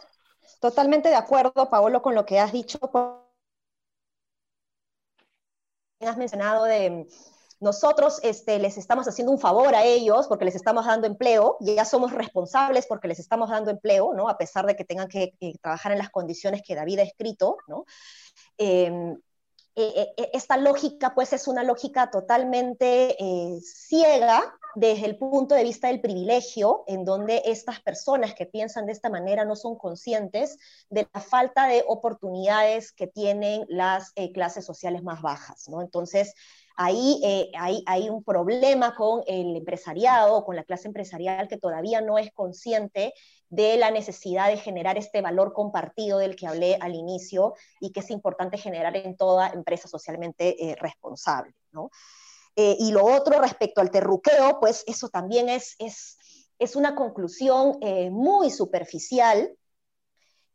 Totalmente 0.61 1.09
de 1.09 1.15
acuerdo, 1.15 1.71
Paolo, 1.71 2.03
con 2.03 2.15
lo 2.15 2.27
que 2.27 2.39
has 2.39 2.53
dicho 2.53 2.79
has 6.09 6.17
mencionado 6.17 6.65
de 6.65 7.07
nosotros 7.61 8.21
este, 8.23 8.59
les 8.59 8.79
estamos 8.79 9.07
haciendo 9.07 9.33
un 9.33 9.39
favor 9.39 9.75
a 9.75 9.85
ellos 9.85 10.27
porque 10.29 10.47
les 10.47 10.55
estamos 10.55 10.87
dando 10.87 11.07
empleo, 11.07 11.59
y 11.61 11.75
ya 11.75 11.85
somos 11.85 12.13
responsables 12.13 12.87
porque 12.87 13.09
les 13.09 13.19
estamos 13.19 13.51
dando 13.51 13.71
empleo, 13.71 14.15
¿no? 14.15 14.29
A 14.29 14.39
pesar 14.39 14.67
de 14.67 14.77
que 14.77 14.85
tengan 14.85 15.09
que, 15.09 15.35
trabajar 15.61 15.93
en 15.93 15.99
las 15.99 16.11
condiciones 16.11 16.63
que 16.67 16.75
David 16.75 17.01
ha 17.01 17.03
escrito, 17.03 17.59
¿no? 17.69 17.85
Em, 18.57 19.13
e, 19.77 20.13
e, 20.17 20.31
esta 20.33 20.57
lógica, 20.57 21.15
pues, 21.15 21.33
es 21.35 21.49
una 21.49 21.63
lógica 21.63 22.11
totalmente 22.11 23.17
eh, 23.23 23.61
ciega 23.63 24.59
desde 24.75 25.07
el 25.07 25.17
punto 25.17 25.55
de 25.55 25.65
vista 25.65 25.89
del 25.89 26.01
privilegio, 26.01 26.85
en 26.87 27.05
donde 27.05 27.43
estas 27.47 27.81
personas 27.81 28.35
que 28.35 28.47
piensan 28.47 28.87
de 28.87 28.93
esta 28.93 29.11
manera 29.11 29.45
no 29.45 29.57
son 29.57 29.77
conscientes 29.77 30.59
de 30.89 31.09
la 31.13 31.21
falta 31.21 31.67
de 31.67 31.85
oportunidades 31.87 32.93
que 32.93 33.07
tienen 33.07 33.65
las 33.69 34.13
eh, 34.17 34.33
clases 34.33 34.65
sociales 34.65 35.03
más 35.03 35.23
bajas, 35.23 35.69
¿no? 35.69 35.83
Entonces, 35.83 36.35
ahí 36.77 37.21
eh, 37.25 37.51
hay, 37.59 37.83
hay, 37.87 38.09
un 38.09 38.23
problema 38.25 38.95
con 38.95 39.23
el 39.27 39.57
empresariado, 39.57 40.45
con 40.45 40.57
la 40.57 40.65
clase 40.65 40.89
empresarial 40.89 41.49
que 41.49 41.59
todavía 41.59 42.01
no 42.01 42.17
es 42.17 42.33
consciente 42.33 43.13
de 43.51 43.77
la 43.77 43.91
necesidad 43.91 44.49
de 44.49 44.57
generar 44.57 44.97
este 44.97 45.21
valor 45.21 45.53
compartido 45.53 46.19
del 46.19 46.37
que 46.37 46.47
hablé 46.47 46.79
al 46.81 46.95
inicio 46.95 47.55
y 47.81 47.91
que 47.91 48.01
es 48.01 48.11
importante 48.11 48.57
generar 48.57 48.97
en 48.97 49.17
toda 49.17 49.51
empresa 49.51 49.89
socialmente 49.89 50.71
eh, 50.71 50.77
responsable, 50.77 51.53
¿no? 51.73 51.91
Eh, 52.57 52.77
y 52.79 52.93
lo 52.93 53.05
otro 53.05 53.41
respecto 53.41 53.81
al 53.81 53.91
terruqueo, 53.91 54.59
pues 54.61 54.85
eso 54.87 55.09
también 55.09 55.49
es, 55.49 55.77
es, 55.79 56.19
es 56.59 56.77
una 56.77 56.95
conclusión 56.95 57.79
eh, 57.81 58.11
muy 58.11 58.51
superficial 58.51 59.55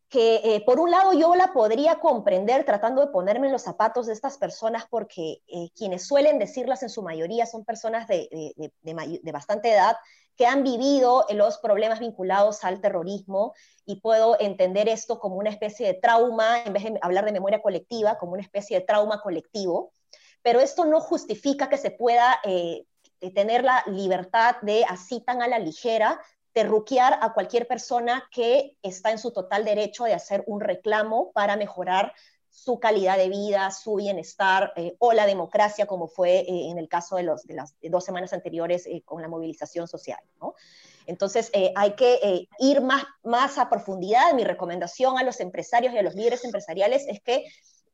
que 0.09 0.35
eh, 0.43 0.63
por 0.65 0.79
un 0.79 0.91
lado 0.91 1.13
yo 1.13 1.35
la 1.35 1.51
podría 1.51 1.99
comprender 1.99 2.63
tratando 2.63 3.01
de 3.01 3.11
ponerme 3.11 3.47
en 3.47 3.53
los 3.53 3.63
zapatos 3.63 4.05
de 4.05 4.13
estas 4.13 4.37
personas 4.37 4.85
porque 4.87 5.39
quienes 5.75 6.07
suelen 6.07 6.37
decirlas 6.37 6.83
en 6.83 6.89
su 6.89 7.01
mayoría 7.01 7.47
son 7.47 7.65
personas 7.65 8.07
de, 8.07 8.29
de, 8.55 8.71
de, 8.83 9.31
bastante 9.31 9.71
edad 9.71 9.97
que 10.37 10.45
han 10.45 10.63
vivido 10.63 11.25
los 11.31 11.57
problemas 11.57 11.99
vinculados 11.99 12.63
al 12.63 12.81
terrorismo 12.81 13.55
y 13.83 13.99
puedo 13.99 14.39
entender 14.39 14.87
esto 14.89 15.17
como 15.19 15.37
una 15.37 15.49
especie 15.49 15.87
de 15.87 15.95
trauma, 15.95 16.61
en 16.63 16.73
vez 16.73 16.83
de 16.83 16.99
hablar 17.01 17.25
de 17.25 17.31
memoria 17.31 17.63
colectiva, 17.63 18.17
como 18.19 18.33
una 18.33 18.43
especie 18.43 18.79
de 18.79 18.85
trauma 18.85 19.21
colectivo 19.21 19.91
pero 20.45 20.59
esto 20.59 20.85
no 20.85 21.01
justifica 21.01 21.69
que 21.69 21.77
se 21.79 21.89
pueda 21.89 22.39
eh, 22.43 22.85
tener 23.33 23.63
la 23.63 23.83
libertad 23.87 24.57
de 24.61 24.85
así 24.87 25.19
tan 25.21 25.41
a 25.41 25.47
la 25.47 25.57
ligera 25.57 26.21
terruquear 26.53 27.17
a 27.19 27.33
cualquier 27.33 27.67
persona 27.67 28.29
que 28.31 28.77
está 28.83 29.09
en 29.09 29.17
su 29.17 29.31
total 29.31 29.65
derecho 29.65 30.03
de 30.03 30.13
hacer 30.13 30.43
un 30.45 30.61
reclamo 30.61 31.31
para 31.31 31.57
mejorar 31.57 32.13
su 32.51 32.79
calidad 32.79 33.17
de 33.17 33.29
vida, 33.29 33.71
su 33.71 33.95
bienestar 33.95 34.71
eh, 34.75 34.95
o 34.99 35.13
la 35.13 35.25
democracia, 35.25 35.87
como 35.87 36.07
fue 36.07 36.41
eh, 36.41 36.69
en 36.69 36.77
el 36.77 36.89
caso 36.89 37.15
de, 37.15 37.23
los, 37.23 37.41
de 37.47 37.55
las 37.55 37.73
dos 37.81 38.05
semanas 38.05 38.31
anteriores 38.31 38.87
con 39.03 39.23
la 39.23 39.27
movilización 39.27 39.87
social. 39.87 40.19
Entonces, 41.07 41.51
hay 41.75 41.93
que 41.93 42.47
ir 42.59 42.81
más 42.81 43.57
a 43.57 43.69
profundidad. 43.69 44.33
Mi 44.33 44.43
recomendación 44.43 45.17
a 45.17 45.23
los 45.23 45.39
empresarios 45.39 45.93
y 45.93 45.97
a 45.97 46.03
los 46.03 46.15
líderes 46.15 46.43
empresariales 46.43 47.05
es 47.07 47.19
que 47.21 47.45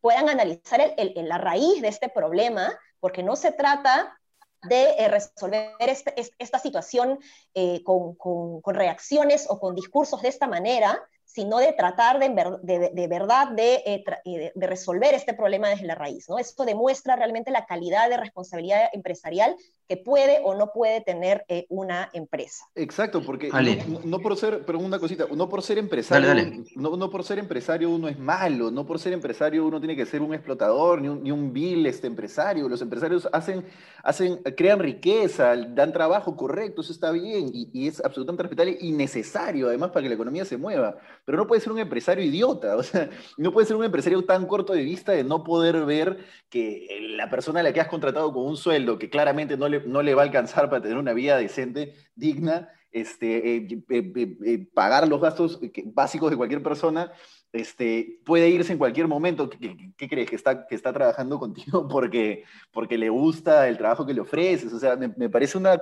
puedan 0.02 0.30
analizar 0.30 0.82
el, 0.98 1.14
la 1.28 1.38
raíz 1.38 1.82
de 1.82 1.88
este 1.88 2.10
problema, 2.10 2.78
porque 3.00 3.24
no 3.24 3.36
se 3.36 3.52
trata 3.52 4.18
de 4.64 4.92
eh, 4.98 5.08
resolver 5.08 5.72
este, 5.80 6.14
esta 6.38 6.60
situación 6.60 7.20
eh, 7.54 7.82
con, 7.84 8.16
con, 8.16 8.62
reacciones 8.76 9.48
o 9.50 9.60
con 9.60 9.76
discursos 9.76 10.22
de 10.22 10.30
esta 10.30 10.48
manera, 10.48 11.02
sino 11.34 11.60
de 11.60 11.72
tratar 11.72 12.20
de, 12.20 12.92
de, 12.94 13.08
verdad 13.08 13.58
eh, 13.58 14.04
de, 14.26 14.52
de, 14.54 14.68
resolver 14.68 15.14
este 15.14 15.34
problema 15.34 15.70
desde 15.70 15.86
la 15.86 15.96
raíz. 15.96 16.28
¿no? 16.28 16.38
Esto 16.38 16.66
demuestra 16.66 17.16
realmente 17.16 17.52
la 17.52 17.66
calidad 17.66 18.10
de 18.10 18.18
responsabilidad 18.18 18.90
empresarial 18.92 19.56
que 19.88 19.98
puede 19.98 20.40
o 20.44 20.56
no 20.56 20.72
puede 20.74 21.02
tener 21.02 21.44
eh, 21.48 21.66
una 21.70 22.10
empresa. 22.14 22.66
Exacto, 22.76 23.22
porque 23.26 23.50
no, 24.06 24.20
por 24.20 24.38
ser, 24.38 24.66
pero 24.66 24.80
una 24.80 25.00
cosita, 25.00 25.26
no 25.34 25.48
por 25.50 25.62
ser 25.62 25.78
empresario, 25.78 26.34
No, 26.76 26.96
no, 26.96 27.10
por 27.10 27.24
ser 27.24 27.40
empresario 27.40 27.90
uno 27.90 28.08
es 28.08 28.18
malo, 28.18 28.72
no 28.72 28.86
por 28.86 29.00
ser 29.00 29.14
empresario 29.14 29.66
uno 29.66 29.80
tiene 29.80 29.96
que 29.96 30.06
ser 30.06 30.22
un 30.22 30.34
explotador, 30.34 31.02
ni 31.02 31.08
un, 31.08 31.24
ni 31.24 31.32
un 31.32 31.52
vil 31.54 31.86
este 31.86 32.08
empresario. 32.08 32.70
Los 32.70 32.82
empresarios 32.82 33.28
hacen, 33.32 33.66
hacen, 34.04 34.38
crean 34.56 34.80
riqueza, 34.80 35.56
dan 35.56 35.92
trabajo 35.92 36.36
correcto, 36.36 36.82
eso 36.82 36.94
está 36.94 37.12
bien, 37.12 37.50
y, 37.54 37.70
y 37.74 37.88
es 37.88 38.04
absolutamente 38.04 38.44
respetable 38.44 38.78
y 38.80 38.92
necesario 38.92 39.68
además 39.68 39.92
para 39.92 40.04
que 40.04 40.10
la 40.10 40.16
economía 40.16 40.46
se 40.46 40.58
mueva. 40.58 40.98
Pero 41.26 41.38
no 41.38 41.48
puede 41.48 41.62
ser 41.62 41.72
un 41.72 41.80
empresario 41.80 42.24
idiota, 42.24 42.76
o 42.78 42.84
sea, 42.84 43.10
no 43.38 43.52
puede 43.52 43.68
ser 43.68 43.76
un 43.76 43.84
empresario 43.84 44.24
tan 44.26 44.46
corto 44.48 44.74
de 44.74 44.84
vista 44.84 45.12
de 45.12 45.24
no 45.24 45.44
poder 45.44 45.86
ver 45.86 46.26
que 46.50 46.88
la 47.16 47.30
persona 47.30 47.60
a 47.60 47.64
la 47.64 47.74
que 47.74 47.82
has 47.82 47.88
contratado 47.88 48.34
con 48.34 48.46
un 48.46 48.58
sueldo 48.58 48.98
que 48.98 49.10
claramente 49.10 49.58
no 49.58 49.68
le 49.70 49.82
no 49.82 50.02
le 50.02 50.16
va 50.16 50.24
a 50.24 50.26
alcanzar 50.26 50.70
para 50.70 50.82
tener 50.82 50.98
una 50.98 51.14
vida 51.14 51.38
decente, 51.38 51.94
digna, 52.16 52.70
este, 52.92 53.56
eh, 53.56 53.68
eh, 53.90 54.38
eh, 54.46 54.68
pagar 54.74 55.08
los 55.08 55.22
gastos 55.22 55.60
básicos 55.86 56.30
de 56.30 56.38
cualquier 56.38 56.62
persona, 56.62 57.12
este, 57.54 58.20
puede 58.26 58.50
irse 58.50 58.74
en 58.74 58.80
cualquier 58.80 59.08
momento. 59.08 59.50
¿Qué, 59.50 60.10
crees? 60.10 60.30
¿Que 60.30 60.36
está, 60.36 60.68
que 60.68 60.76
está 60.76 60.94
trabajando 60.94 61.40
contigo 61.40 61.88
porque, 61.88 62.44
porque 62.72 62.98
le 62.98 63.10
gusta 63.10 63.68
el 63.68 63.78
trabajo 63.78 64.06
que 64.06 64.14
le 64.14 64.22
ofreces? 64.22 64.72
O 64.74 64.80
sea, 64.80 64.96
me, 64.96 65.30
parece 65.30 65.58
una, 65.58 65.82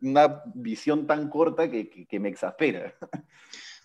una, 0.00 0.42
visión 0.54 1.06
tan 1.06 1.28
corta 1.28 1.70
que, 1.70 2.06
que, 2.06 2.20
me 2.20 2.28
exaspera. 2.28 2.94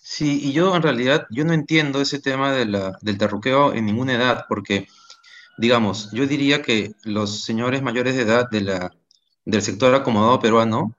Sí, 0.10 0.40
y 0.42 0.54
yo 0.54 0.74
en 0.74 0.82
realidad, 0.82 1.28
yo 1.30 1.44
no 1.44 1.52
entiendo 1.52 2.00
ese 2.00 2.20
tema 2.20 2.54
de 2.54 2.66
la, 2.66 2.98
del 3.02 3.18
terruqueo 3.18 3.74
en 3.74 3.86
ninguna 3.86 4.14
edad, 4.14 4.46
porque, 4.48 4.88
digamos, 5.58 6.10
yo 6.14 6.26
diría 6.26 6.62
que 6.62 6.94
los 7.04 7.44
señores 7.44 7.82
mayores 7.82 8.16
de 8.16 8.22
edad 8.22 8.50
de 8.50 8.62
la, 8.62 8.96
del 9.44 9.62
sector 9.62 9.94
acomodado 9.94 10.40
peruano, 10.40 10.96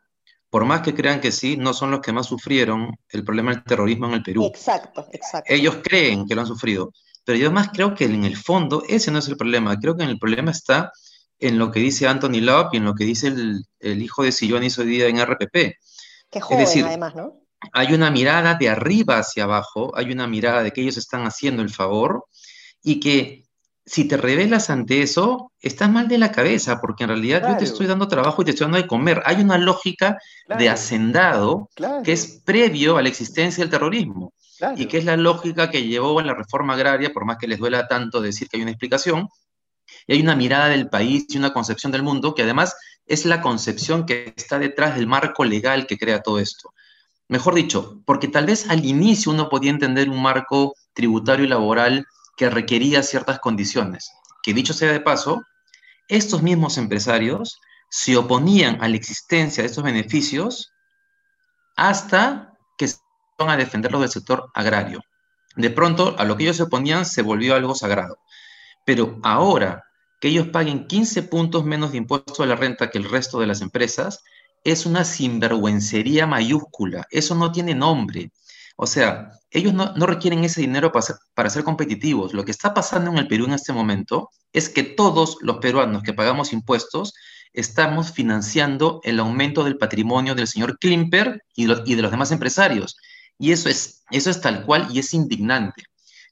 por 0.50 0.66
más 0.66 0.82
que 0.82 0.94
crean 0.94 1.22
que 1.22 1.32
sí, 1.32 1.56
no 1.56 1.72
son 1.72 1.90
los 1.90 2.00
que 2.00 2.12
más 2.12 2.26
sufrieron 2.26 2.98
el 3.08 3.24
problema 3.24 3.52
del 3.52 3.64
terrorismo 3.64 4.08
en 4.08 4.12
el 4.12 4.22
Perú. 4.22 4.44
Exacto, 4.44 5.08
exacto. 5.10 5.54
Ellos 5.54 5.78
creen 5.82 6.26
que 6.26 6.34
lo 6.34 6.42
han 6.42 6.46
sufrido, 6.46 6.92
pero 7.24 7.38
yo 7.38 7.50
más 7.50 7.70
creo 7.70 7.94
que 7.94 8.04
en 8.04 8.24
el 8.24 8.36
fondo 8.36 8.82
ese 8.86 9.10
no 9.10 9.20
es 9.20 9.28
el 9.28 9.38
problema. 9.38 9.78
Creo 9.78 9.96
que 9.96 10.04
el 10.04 10.18
problema 10.18 10.50
está 10.50 10.92
en 11.38 11.58
lo 11.58 11.70
que 11.70 11.80
dice 11.80 12.06
Anthony 12.06 12.42
Love 12.42 12.74
y 12.74 12.76
en 12.76 12.84
lo 12.84 12.94
que 12.94 13.04
dice 13.04 13.28
el, 13.28 14.02
hijo 14.02 14.22
de 14.22 14.32
Sillonis 14.32 14.78
hoy 14.78 14.86
día 14.86 15.06
en 15.06 15.18
RPP. 15.18 15.78
Que 16.30 16.40
joven, 16.42 16.60
es 16.60 16.68
decir, 16.68 16.84
además, 16.84 17.14
¿no? 17.14 17.47
Hay 17.72 17.92
una 17.92 18.10
mirada 18.10 18.54
de 18.54 18.68
arriba 18.68 19.18
hacia 19.18 19.44
abajo, 19.44 19.92
hay 19.96 20.12
una 20.12 20.26
mirada 20.26 20.62
de 20.62 20.72
que 20.72 20.80
ellos 20.80 20.96
están 20.96 21.24
haciendo 21.24 21.62
el 21.62 21.70
favor 21.70 22.24
y 22.82 23.00
que 23.00 23.48
si 23.88 24.06
te 24.06 24.18
revelas 24.18 24.68
ante 24.68 25.00
eso, 25.00 25.52
estás 25.60 25.90
mal 25.90 26.08
de 26.08 26.18
la 26.18 26.30
cabeza, 26.30 26.78
porque 26.78 27.04
en 27.04 27.10
realidad 27.10 27.48
yo 27.48 27.56
te 27.56 27.64
estoy 27.64 27.86
dando 27.86 28.06
trabajo 28.06 28.42
y 28.42 28.44
te 28.44 28.50
estoy 28.50 28.66
dando 28.66 28.76
de 28.76 28.86
comer. 28.86 29.22
Hay 29.24 29.36
una 29.36 29.56
lógica 29.56 30.18
de 30.46 30.68
hacendado 30.68 31.70
que 32.04 32.12
es 32.12 32.42
previo 32.44 32.98
a 32.98 33.02
la 33.02 33.08
existencia 33.08 33.64
del 33.64 33.70
terrorismo 33.70 34.34
y 34.76 34.86
que 34.86 34.98
es 34.98 35.06
la 35.06 35.16
lógica 35.16 35.70
que 35.70 35.84
llevó 35.84 36.18
a 36.18 36.22
la 36.22 36.34
reforma 36.34 36.74
agraria, 36.74 37.12
por 37.12 37.24
más 37.24 37.38
que 37.38 37.48
les 37.48 37.58
duela 37.58 37.88
tanto 37.88 38.20
decir 38.20 38.48
que 38.48 38.58
hay 38.58 38.62
una 38.62 38.72
explicación. 38.72 39.28
Y 40.06 40.12
hay 40.12 40.20
una 40.20 40.36
mirada 40.36 40.68
del 40.68 40.90
país 40.90 41.24
y 41.30 41.38
una 41.38 41.54
concepción 41.54 41.90
del 41.90 42.02
mundo 42.02 42.34
que 42.34 42.42
además 42.42 42.76
es 43.06 43.24
la 43.24 43.40
concepción 43.40 44.04
que 44.04 44.34
está 44.36 44.58
detrás 44.58 44.96
del 44.96 45.06
marco 45.06 45.44
legal 45.44 45.86
que 45.86 45.96
crea 45.96 46.20
todo 46.20 46.38
esto. 46.38 46.74
Mejor 47.28 47.54
dicho, 47.54 48.00
porque 48.06 48.28
tal 48.28 48.46
vez 48.46 48.70
al 48.70 48.84
inicio 48.84 49.32
uno 49.32 49.48
podía 49.48 49.70
entender 49.70 50.08
un 50.08 50.22
marco 50.22 50.74
tributario 50.94 51.44
y 51.44 51.48
laboral 51.48 52.06
que 52.36 52.48
requería 52.48 53.02
ciertas 53.02 53.38
condiciones. 53.38 54.10
Que 54.42 54.54
dicho 54.54 54.72
sea 54.72 54.92
de 54.92 55.00
paso, 55.00 55.42
estos 56.08 56.42
mismos 56.42 56.78
empresarios 56.78 57.60
se 57.90 58.16
oponían 58.16 58.82
a 58.82 58.88
la 58.88 58.96
existencia 58.96 59.62
de 59.62 59.68
estos 59.68 59.84
beneficios 59.84 60.72
hasta 61.76 62.54
que 62.76 62.88
se 62.88 62.98
iban 63.38 63.50
a 63.50 63.56
defenderlos 63.56 64.00
del 64.00 64.10
sector 64.10 64.50
agrario. 64.54 65.02
De 65.54 65.70
pronto, 65.70 66.14
a 66.18 66.24
lo 66.24 66.36
que 66.36 66.44
ellos 66.44 66.56
se 66.56 66.62
oponían 66.62 67.04
se 67.04 67.22
volvió 67.22 67.54
algo 67.54 67.74
sagrado. 67.74 68.18
Pero 68.86 69.18
ahora 69.22 69.84
que 70.20 70.28
ellos 70.28 70.48
paguen 70.48 70.86
15 70.86 71.24
puntos 71.24 71.64
menos 71.64 71.92
de 71.92 71.98
impuesto 71.98 72.42
a 72.42 72.46
la 72.46 72.56
renta 72.56 72.90
que 72.90 72.98
el 72.98 73.08
resto 73.08 73.38
de 73.38 73.46
las 73.46 73.60
empresas, 73.60 74.24
es 74.64 74.86
una 74.86 75.04
sinvergüencería 75.04 76.26
mayúscula. 76.26 77.06
Eso 77.10 77.34
no 77.34 77.52
tiene 77.52 77.74
nombre. 77.74 78.32
O 78.76 78.86
sea, 78.86 79.32
ellos 79.50 79.74
no, 79.74 80.06
requieren 80.06 80.44
ese 80.44 80.60
dinero 80.60 80.92
para 80.92 81.02
ser, 81.02 81.16
para 81.34 81.50
ser 81.50 81.64
competitivos. 81.64 82.34
Lo 82.34 82.44
que 82.44 82.50
está 82.50 82.74
pasando 82.74 83.10
en 83.10 83.18
el 83.18 83.28
Perú 83.28 83.46
en 83.46 83.54
este 83.54 83.72
momento 83.72 84.30
es 84.52 84.68
que 84.68 84.82
todos 84.82 85.38
los 85.40 85.58
peruanos 85.58 86.02
que 86.02 86.12
pagamos 86.12 86.52
impuestos 86.52 87.14
estamos 87.52 88.12
financiando 88.12 89.00
el 89.04 89.18
aumento 89.20 89.64
del 89.64 89.78
patrimonio 89.78 90.34
del 90.34 90.46
señor 90.46 90.78
Klimper 90.78 91.42
y, 91.56 91.66
de 91.66 92.02
los 92.02 92.10
demás 92.10 92.30
empresarios. 92.30 92.96
Y 93.38 93.52
eso 93.52 93.68
es, 93.68 94.04
eso 94.10 94.30
es 94.30 94.40
tal 94.40 94.64
cual 94.64 94.88
y 94.92 94.98
es 94.98 95.14
indignante. 95.14 95.84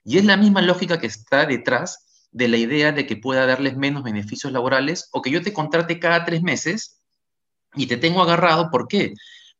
Y 0.04 0.18
es 0.18 0.24
la 0.24 0.36
misma 0.36 0.62
lógica 0.62 1.00
que 1.00 1.06
está 1.06 1.46
detrás 1.46 2.28
de 2.30 2.48
la 2.48 2.58
idea 2.58 2.92
de 2.92 3.06
que 3.06 3.16
pueda 3.16 3.46
darles 3.46 3.76
menos 3.76 4.02
beneficios 4.02 4.52
laborales 4.52 5.08
o 5.10 5.22
que 5.22 5.30
yo 5.30 5.42
te 5.42 5.52
contrate 5.52 5.98
cada 5.98 6.24
tres 6.24 6.42
meses 6.42 6.95
y 7.76 7.86
te 7.86 7.96
tengo 7.96 8.22
agarrado. 8.22 8.70
¿Por 8.70 8.88
qué? 8.88 9.14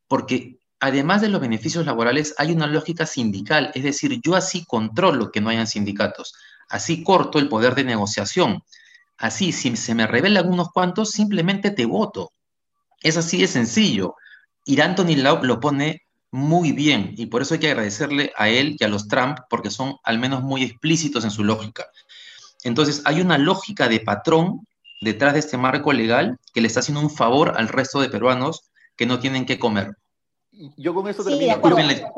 Porque 0.07 0.57
además 0.79 1.21
de 1.21 1.29
los 1.29 1.41
beneficios 1.41 1.85
laborales, 1.85 2.35
hay 2.37 2.51
una 2.51 2.67
lógica 2.67 3.05
sindical, 3.05 3.71
es 3.73 3.83
decir, 3.83 4.19
yo 4.23 4.35
así 4.35 4.65
controlo 4.65 5.31
que 5.31 5.41
no 5.41 5.49
hayan 5.49 5.67
sindicatos, 5.67 6.33
así 6.69 7.03
corto 7.03 7.39
el 7.39 7.49
poder 7.49 7.75
de 7.75 7.83
negociación, 7.83 8.63
así, 9.17 9.51
si 9.51 9.75
se 9.75 9.95
me 9.95 10.07
revelan 10.07 10.49
unos 10.49 10.69
cuantos, 10.71 11.11
simplemente 11.11 11.71
te 11.71 11.85
voto. 11.85 12.31
Es 13.01 13.17
así 13.17 13.39
de 13.39 13.47
sencillo. 13.47 14.15
Y 14.65 14.79
Anthony 14.81 15.15
Lau 15.15 15.43
lo 15.43 15.59
pone 15.59 16.03
muy 16.29 16.73
bien, 16.73 17.13
y 17.17 17.27
por 17.27 17.41
eso 17.41 17.53
hay 17.53 17.61
que 17.61 17.71
agradecerle 17.71 18.33
a 18.35 18.49
él 18.49 18.75
y 18.77 18.83
a 18.83 18.89
los 18.89 19.07
Trump, 19.07 19.39
porque 19.49 19.71
son 19.71 19.95
al 20.03 20.19
menos 20.19 20.43
muy 20.43 20.63
explícitos 20.63 21.23
en 21.23 21.31
su 21.31 21.43
lógica. 21.43 21.87
Entonces, 22.63 23.01
hay 23.05 23.21
una 23.21 23.37
lógica 23.37 23.87
de 23.87 24.01
patrón 24.01 24.66
detrás 25.01 25.33
de 25.33 25.39
este 25.39 25.57
marco 25.57 25.93
legal 25.93 26.37
que 26.53 26.61
le 26.61 26.67
está 26.67 26.79
haciendo 26.79 27.01
un 27.01 27.09
favor 27.09 27.53
al 27.57 27.67
resto 27.67 28.01
de 28.01 28.09
peruanos 28.09 28.71
que 28.95 29.05
no 29.05 29.19
tienen 29.19 29.45
que 29.45 29.59
comer 29.59 29.95
yo 30.77 30.93
con 30.93 31.07
esto 31.07 31.23
termino. 31.23 31.55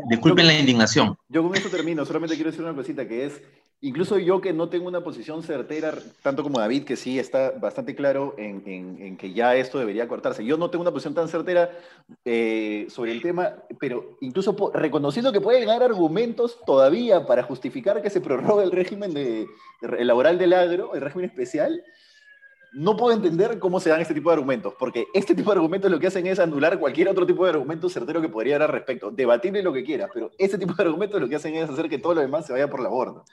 disculpen, 0.10 0.48
la, 0.48 0.58
indignación. 0.58 1.18
Yo 1.28 1.44
con 1.44 1.56
esto 1.56 1.70
termino, 1.70 2.06
solamente 2.06 2.36
quiero 2.36 2.52
decir 2.52 2.64
una 2.64 2.76
cosita 2.76 3.08
que 3.08 3.26
es, 3.26 3.42
incluso 3.82 4.18
yo 4.18 4.40
que 4.40 4.54
no 4.54 4.70
tengo 4.70 4.88
una 4.88 5.04
posición 5.04 5.44
certera, 5.44 5.94
tanto 6.22 6.44
como 6.44 6.60
David, 6.60 6.84
que 6.84 6.96
sí 6.96 7.20
está 7.20 7.52
bastante 7.52 7.96
claro 7.96 8.36
en, 8.38 8.64
en, 8.66 9.18
que 9.18 9.34
ya 9.34 9.56
esto 9.56 9.78
debería 9.78 10.08
cortarse. 10.08 10.46
Yo 10.46 10.58
no 10.58 10.70
tengo 10.70 10.84
una 10.84 10.92
posición 10.92 11.14
tan 11.14 11.28
certera 11.28 11.70
eh, 12.24 12.88
sobre 12.90 13.12
el 13.12 13.22
tema, 13.22 13.56
pero 13.80 14.18
incluso 14.22 14.72
reconociendo 14.74 15.34
que 15.34 15.42
pueden 15.42 15.70
haber 15.70 15.84
argumentos 15.84 16.60
todavía 16.66 17.26
para 17.26 17.44
justificar 17.44 18.02
que 18.02 18.10
se 18.10 18.22
prorrogue 18.22 18.64
el 18.64 18.72
régimen 18.72 19.14
de, 19.14 19.48
de, 19.82 20.06
laboral 20.06 20.38
del 20.38 20.54
agro, 20.54 20.96
el 20.96 21.02
régimen 21.02 21.30
especial, 21.30 21.84
no 22.74 22.96
puedo 22.96 23.16
entender 23.16 23.60
cómo 23.60 23.80
se 23.80 23.90
dan 23.90 24.02
este 24.02 24.14
tipo 24.14 24.30
de 24.30 24.36
argumentos, 24.36 24.74
porque 24.78 25.08
este 25.14 25.36
tipo 25.36 25.52
de 25.52 25.58
argumentos 25.58 25.90
lo 25.90 26.00
que 26.00 26.08
hacen 26.08 26.28
es 26.28 26.40
anular 26.40 26.80
cualquier 26.80 27.10
otro 27.10 27.26
tipo 27.26 27.44
de 27.44 27.52
argumento 27.52 27.90
certero 27.90 28.22
que 28.22 28.30
podría 28.30 28.60
dar 28.60 28.70
al 28.70 28.76
respecto. 28.76 29.12
Debatible 29.12 29.64
lo 29.64 29.74
que 29.74 29.84
quieras, 29.84 30.10
pero 30.14 30.32
este 30.38 30.58
tipo 30.58 30.74
de 30.74 30.84
argumentos 30.84 31.20
lo 31.20 31.28
que 31.28 31.36
hacen 31.36 31.56
es 31.56 31.70
hacer 31.70 31.90
que 31.90 31.98
todo 31.98 32.14
lo 32.14 32.22
demás 32.22 32.46
se 32.46 32.54
vaya 32.54 32.70
por 32.70 32.82
la 32.82 32.90
borda. 32.90 33.24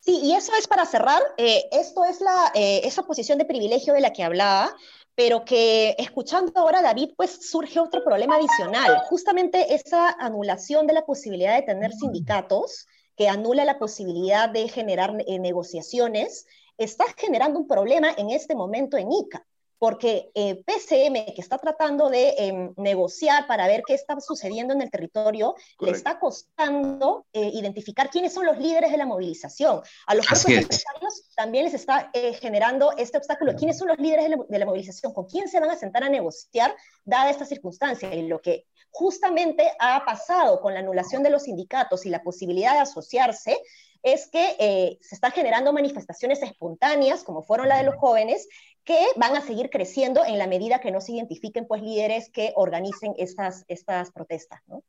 Sí, 0.00 0.18
y 0.22 0.34
eso 0.34 0.52
es 0.58 0.66
para 0.66 0.86
cerrar. 0.86 1.22
Eh, 1.36 1.68
esto 1.72 2.04
es 2.04 2.20
la, 2.20 2.52
eh, 2.54 2.80
esa 2.84 3.02
posición 3.02 3.38
de 3.38 3.44
privilegio 3.44 3.92
de 3.92 4.00
la 4.00 4.12
que 4.12 4.24
hablaba, 4.24 4.74
pero 5.14 5.44
que 5.44 5.94
escuchando 5.98 6.52
ahora 6.56 6.80
David, 6.80 7.10
pues 7.16 7.50
surge 7.50 7.78
otro 7.78 8.02
problema 8.02 8.36
adicional. 8.36 9.02
Justamente 9.08 9.74
esa 9.74 10.10
anulación 10.18 10.86
de 10.86 10.94
la 10.94 11.04
posibilidad 11.04 11.54
de 11.54 11.62
tener 11.62 11.92
sindicatos, 11.92 12.86
que 13.16 13.28
anula 13.28 13.66
la 13.66 13.78
posibilidad 13.78 14.48
de 14.48 14.68
generar 14.68 15.14
eh, 15.26 15.38
negociaciones, 15.38 16.46
está 16.84 17.04
generando 17.16 17.58
un 17.58 17.68
problema 17.68 18.10
en 18.16 18.30
este 18.30 18.54
momento 18.54 18.96
en 18.96 19.12
ICA, 19.12 19.46
porque 19.78 20.30
eh, 20.34 20.62
PCM, 20.64 21.34
que 21.34 21.40
está 21.40 21.58
tratando 21.58 22.10
de 22.10 22.34
em, 22.36 22.74
negociar 22.76 23.46
para 23.46 23.66
ver 23.66 23.82
qué 23.86 23.94
está 23.94 24.18
sucediendo 24.20 24.74
en 24.74 24.82
el 24.82 24.90
territorio, 24.90 25.54
le 25.78 25.90
está 25.90 26.18
costando 26.18 27.26
eh, 27.32 27.50
identificar 27.54 28.10
quiénes 28.10 28.34
son 28.34 28.44
los 28.44 28.58
líderes 28.58 28.90
de 28.90 28.98
la 28.98 29.06
movilización. 29.06 29.80
A 30.06 30.14
los 30.14 30.26
propios 30.26 30.62
empresarios 30.62 31.30
también 31.34 31.64
les 31.64 31.74
está 31.74 32.10
eh, 32.12 32.34
generando 32.34 32.92
este 32.96 33.16
obstáculo. 33.16 33.54
¿Quiénes 33.56 33.78
son 33.78 33.88
los 33.88 33.98
líderes 33.98 34.24
de 34.28 34.36
la, 34.36 34.44
de 34.46 34.58
la 34.58 34.66
movilización? 34.66 35.14
¿Con 35.14 35.26
quién 35.26 35.48
se 35.48 35.60
van 35.60 35.70
a 35.70 35.76
sentar 35.76 36.04
a 36.04 36.08
negociar 36.10 36.74
dada 37.04 37.30
esta 37.30 37.46
circunstancia? 37.46 38.14
Y 38.14 38.26
lo 38.26 38.40
que 38.40 38.66
justamente 38.90 39.70
ha 39.78 40.04
pasado 40.04 40.60
con 40.60 40.74
la 40.74 40.80
anulación 40.80 41.22
de 41.22 41.30
los 41.30 41.44
sindicatos 41.44 42.06
y 42.06 42.10
la 42.10 42.22
posibilidad 42.22 42.74
de 42.74 42.80
asociarse 42.80 43.58
es 44.02 44.28
que 44.28 44.56
eh, 44.58 44.98
se 45.00 45.14
están 45.14 45.32
generando 45.32 45.72
manifestaciones 45.72 46.42
espontáneas, 46.42 47.22
como 47.22 47.42
fueron 47.42 47.68
la 47.68 47.78
de 47.78 47.84
los 47.84 47.96
jóvenes, 47.96 48.48
que 48.84 48.98
van 49.16 49.36
a 49.36 49.42
seguir 49.42 49.68
creciendo 49.70 50.24
en 50.24 50.38
la 50.38 50.46
medida 50.46 50.80
que 50.80 50.90
no 50.90 51.00
se 51.00 51.12
identifiquen 51.12 51.66
pues 51.66 51.82
líderes 51.82 52.30
que 52.30 52.52
organicen 52.56 53.14
estas, 53.18 53.64
estas 53.68 54.10
protestas, 54.10 54.60
¿no? 54.66 54.82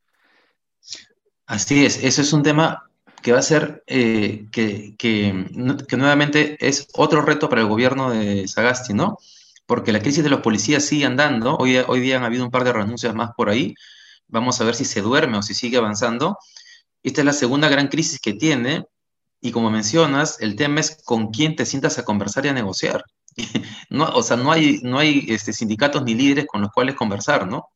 Así 1.45 1.85
es, 1.85 2.01
eso 2.03 2.21
es 2.21 2.31
un 2.31 2.43
tema 2.43 2.89
que 3.21 3.33
va 3.33 3.39
a 3.39 3.43
ser, 3.43 3.83
eh, 3.85 4.47
que, 4.51 4.95
que, 4.97 5.45
que, 5.87 5.97
nuevamente 5.97 6.57
es 6.65 6.87
otro 6.93 7.21
reto 7.21 7.49
para 7.49 7.61
el 7.61 7.67
gobierno 7.67 8.09
de 8.09 8.47
Sagasti, 8.47 8.93
¿no? 8.93 9.17
Porque 9.71 9.93
la 9.93 10.01
crisis 10.01 10.21
de 10.21 10.29
los 10.29 10.41
policías 10.41 10.83
sigue 10.83 11.05
andando, 11.05 11.55
hoy, 11.55 11.77
hoy 11.77 12.01
día 12.01 12.17
han 12.17 12.25
habido 12.25 12.43
un 12.43 12.51
par 12.51 12.65
de 12.65 12.73
renuncias 12.73 13.15
más 13.15 13.29
por 13.37 13.49
ahí, 13.49 13.73
vamos 14.27 14.59
a 14.59 14.65
ver 14.65 14.75
si 14.75 14.83
se 14.83 14.99
duerme 15.01 15.37
o 15.37 15.41
si 15.41 15.53
sigue 15.53 15.77
avanzando. 15.77 16.37
Esta 17.03 17.21
es 17.21 17.25
la 17.25 17.31
segunda 17.31 17.69
gran 17.69 17.87
crisis 17.87 18.19
que 18.19 18.33
tiene, 18.33 18.83
y 19.39 19.53
como 19.53 19.71
mencionas, 19.71 20.41
el 20.41 20.57
tema 20.57 20.81
es 20.81 21.01
con 21.05 21.31
quién 21.31 21.55
te 21.55 21.65
sientas 21.65 21.97
a 21.97 22.03
conversar 22.03 22.45
y 22.45 22.49
a 22.49 22.53
negociar. 22.53 23.05
no, 23.89 24.09
o 24.09 24.21
sea, 24.21 24.35
no 24.35 24.51
hay, 24.51 24.81
no 24.83 24.99
hay 24.99 25.27
este, 25.29 25.53
sindicatos 25.53 26.03
ni 26.03 26.15
líderes 26.15 26.47
con 26.47 26.59
los 26.59 26.71
cuales 26.71 26.95
conversar, 26.95 27.47
¿no? 27.47 27.69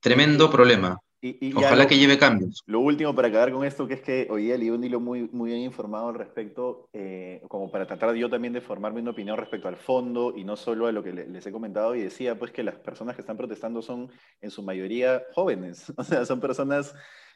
Tremendo 0.00 0.50
problema. 0.50 0.98
Y, 1.22 1.54
Ojalá 1.54 1.86
que 1.86 1.98
lleve 1.98 2.16
cambios. 2.16 2.62
Lo 2.66 2.80
último 2.80 3.14
para 3.14 3.28
acabar 3.28 3.52
con 3.52 3.66
esto, 3.66 3.86
que 3.86 3.94
es 3.94 4.00
que 4.00 4.26
hoy 4.30 4.44
día 4.44 4.56
leí 4.56 4.70
un 4.70 4.82
hilo 4.82 5.00
muy, 5.00 5.28
muy 5.32 5.50
bien 5.50 5.62
informado 5.62 6.08
al 6.08 6.14
respecto, 6.14 6.88
eh, 6.94 7.42
como 7.48 7.70
para 7.70 7.86
tratar 7.86 8.14
yo 8.14 8.30
también 8.30 8.54
de 8.54 8.62
formarme 8.62 9.02
una 9.02 9.10
opinión 9.10 9.36
respecto 9.36 9.68
al 9.68 9.76
fondo 9.76 10.32
y 10.34 10.44
no 10.44 10.56
solo 10.56 10.86
a 10.86 10.92
lo 10.92 11.02
que 11.02 11.12
les 11.12 11.46
he 11.46 11.52
comentado, 11.52 11.94
y 11.94 12.00
decía 12.00 12.38
pues 12.38 12.52
que 12.52 12.62
las 12.62 12.76
personas 12.76 13.16
que 13.16 13.20
están 13.20 13.36
protestando 13.36 13.82
son 13.82 14.10
en 14.40 14.50
su 14.50 14.62
mayoría 14.62 15.22
jóvenes, 15.34 15.92
o 15.98 16.04
sea, 16.04 16.24
son 16.24 16.40
personas 16.40 16.94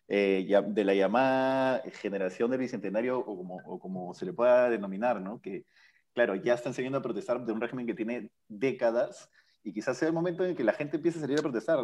eh, 0.09 0.47
de 0.67 0.85
la 0.85 0.95
llamada 0.95 1.83
generación 2.01 2.51
del 2.51 2.61
bicentenario 2.61 3.19
o 3.19 3.37
como, 3.37 3.57
o 3.67 3.79
como 3.79 4.15
se 4.15 4.25
le 4.25 4.33
pueda 4.33 4.71
denominar, 4.71 5.21
¿no? 5.21 5.43
Que 5.43 5.67
claro, 6.15 6.37
ya 6.37 6.55
están 6.55 6.73
saliendo 6.73 6.99
a 6.99 7.03
protestar 7.03 7.45
de 7.45 7.53
un 7.53 7.61
régimen 7.61 7.87
que 7.87 7.95
tiene 7.95 8.31
décadas 8.49 9.29
y 9.63 9.73
quizás 9.73 9.97
sea 9.97 10.09
el 10.09 10.15
momento 10.15 10.45
en 10.45 10.55
que 10.55 10.63
la 10.63 10.75
gente 10.75 10.97
empiece 10.97 11.19
a 11.19 11.23
salir 11.23 11.39
a 11.39 11.43
protestar. 11.43 11.79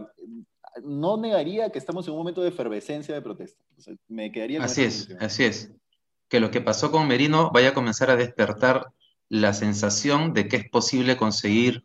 No 0.82 1.16
negaría 1.16 1.70
que 1.70 1.78
estamos 1.78 2.06
en 2.06 2.12
un 2.12 2.18
momento 2.18 2.42
de 2.42 2.48
efervescencia 2.48 3.14
de 3.14 3.22
protesta. 3.22 3.62
me 4.08 4.30
quedaría 4.30 4.62
así 4.62 4.82
es, 4.82 5.08
así 5.20 5.44
es. 5.44 5.72
Que 6.28 6.40
lo 6.40 6.50
que 6.50 6.60
pasó 6.60 6.90
con 6.90 7.08
Merino 7.08 7.50
vaya 7.52 7.70
a 7.70 7.74
comenzar 7.74 8.10
a 8.10 8.16
despertar 8.16 8.86
la 9.28 9.52
sensación 9.52 10.32
de 10.32 10.48
que 10.48 10.56
es 10.56 10.68
posible 10.70 11.16
conseguir 11.16 11.84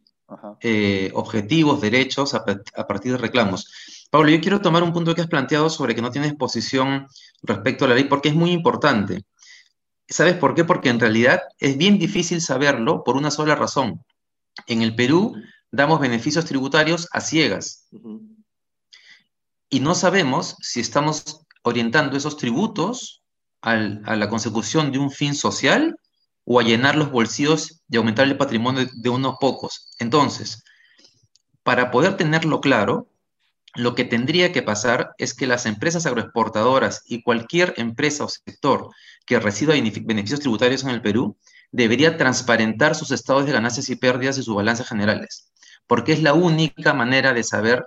eh, 0.61 1.11
objetivos, 1.13 1.81
derechos 1.81 2.33
a, 2.33 2.43
a, 2.75 2.87
partir 2.87 3.11
de 3.11 3.17
reclamos. 3.19 4.07
Pablo, 4.09 4.29
yo 4.29 4.41
quiero 4.41 4.61
tomar 4.61 4.81
un 4.81 4.93
punto 4.93 5.13
que 5.13 5.21
has 5.21 5.27
planteado 5.27 5.69
sobre 5.69 5.93
que 5.93 6.01
no 6.01 6.11
tienes 6.11 6.33
posición 6.33 7.07
respecto 7.43 7.85
a 7.85 7.87
la 7.87 7.95
ley, 7.95 8.05
porque 8.05 8.29
es 8.29 8.35
muy 8.35 8.51
importante. 8.51 9.23
¿Sabes 10.07 10.35
por 10.35 10.55
qué? 10.55 10.63
Porque 10.63 10.89
en 10.89 10.99
realidad 10.99 11.41
es 11.59 11.77
bien 11.77 11.97
difícil 11.97 12.41
saberlo 12.41 13.03
por 13.03 13.15
una 13.15 13.31
sola 13.31 13.55
razón. 13.55 14.03
En 14.67 14.81
el 14.81 14.95
Perú 14.95 15.35
damos 15.71 15.99
beneficios 15.99 16.45
tributarios 16.45 17.07
a 17.11 17.21
ciegas. 17.21 17.87
Y 19.69 19.79
no 19.79 19.95
sabemos 19.95 20.55
si 20.61 20.79
estamos 20.79 21.41
orientando 21.63 22.17
esos 22.17 22.37
tributos 22.37 23.23
a 23.61 23.75
la 23.75 24.29
consecución 24.29 24.91
de 24.91 24.99
un 24.99 25.09
fin 25.09 25.33
social 25.33 25.97
o 26.43 26.59
a 26.59 26.63
llenar 26.63 26.95
los 26.95 27.09
bolsillos 27.09 27.81
y 27.89 27.97
aumentar 27.97 28.27
el 28.27 28.37
patrimonio 28.37 28.87
de 28.93 29.09
unos 29.09 29.37
pocos. 29.39 29.89
Entonces, 29.97 30.63
para 31.63 31.89
poder 31.89 32.15
tenerlo 32.15 32.61
claro, 32.61 33.09
lo 33.73 33.95
que 33.95 34.03
tendría 34.03 34.51
que 34.51 34.61
pasar 34.61 35.15
es 35.17 35.33
que 35.33 35.47
las 35.47 35.65
empresas 35.65 36.05
agroexportadoras 36.05 37.01
y 37.07 37.23
cualquier 37.23 37.73
empresa 37.77 38.25
o 38.25 38.29
sector 38.29 38.89
que 39.25 39.39
reciba 39.39 39.73
beneficios 39.73 40.39
tributarios 40.41 40.83
en 40.83 40.91
el 40.91 41.01
Perú 41.01 41.35
debería 41.71 42.17
transparentar 42.17 42.93
sus 42.93 43.11
estados 43.11 43.47
de 43.47 43.51
ganancias 43.51 43.89
y 43.89 43.95
pérdidas 43.95 44.37
y 44.37 44.43
sus 44.43 44.55
balances 44.55 44.87
generales 44.87 45.51
porque 45.87 46.13
es 46.13 46.21
la 46.21 46.33
única 46.33 46.93
manera 46.93 47.33
de 47.33 47.43
saber 47.43 47.85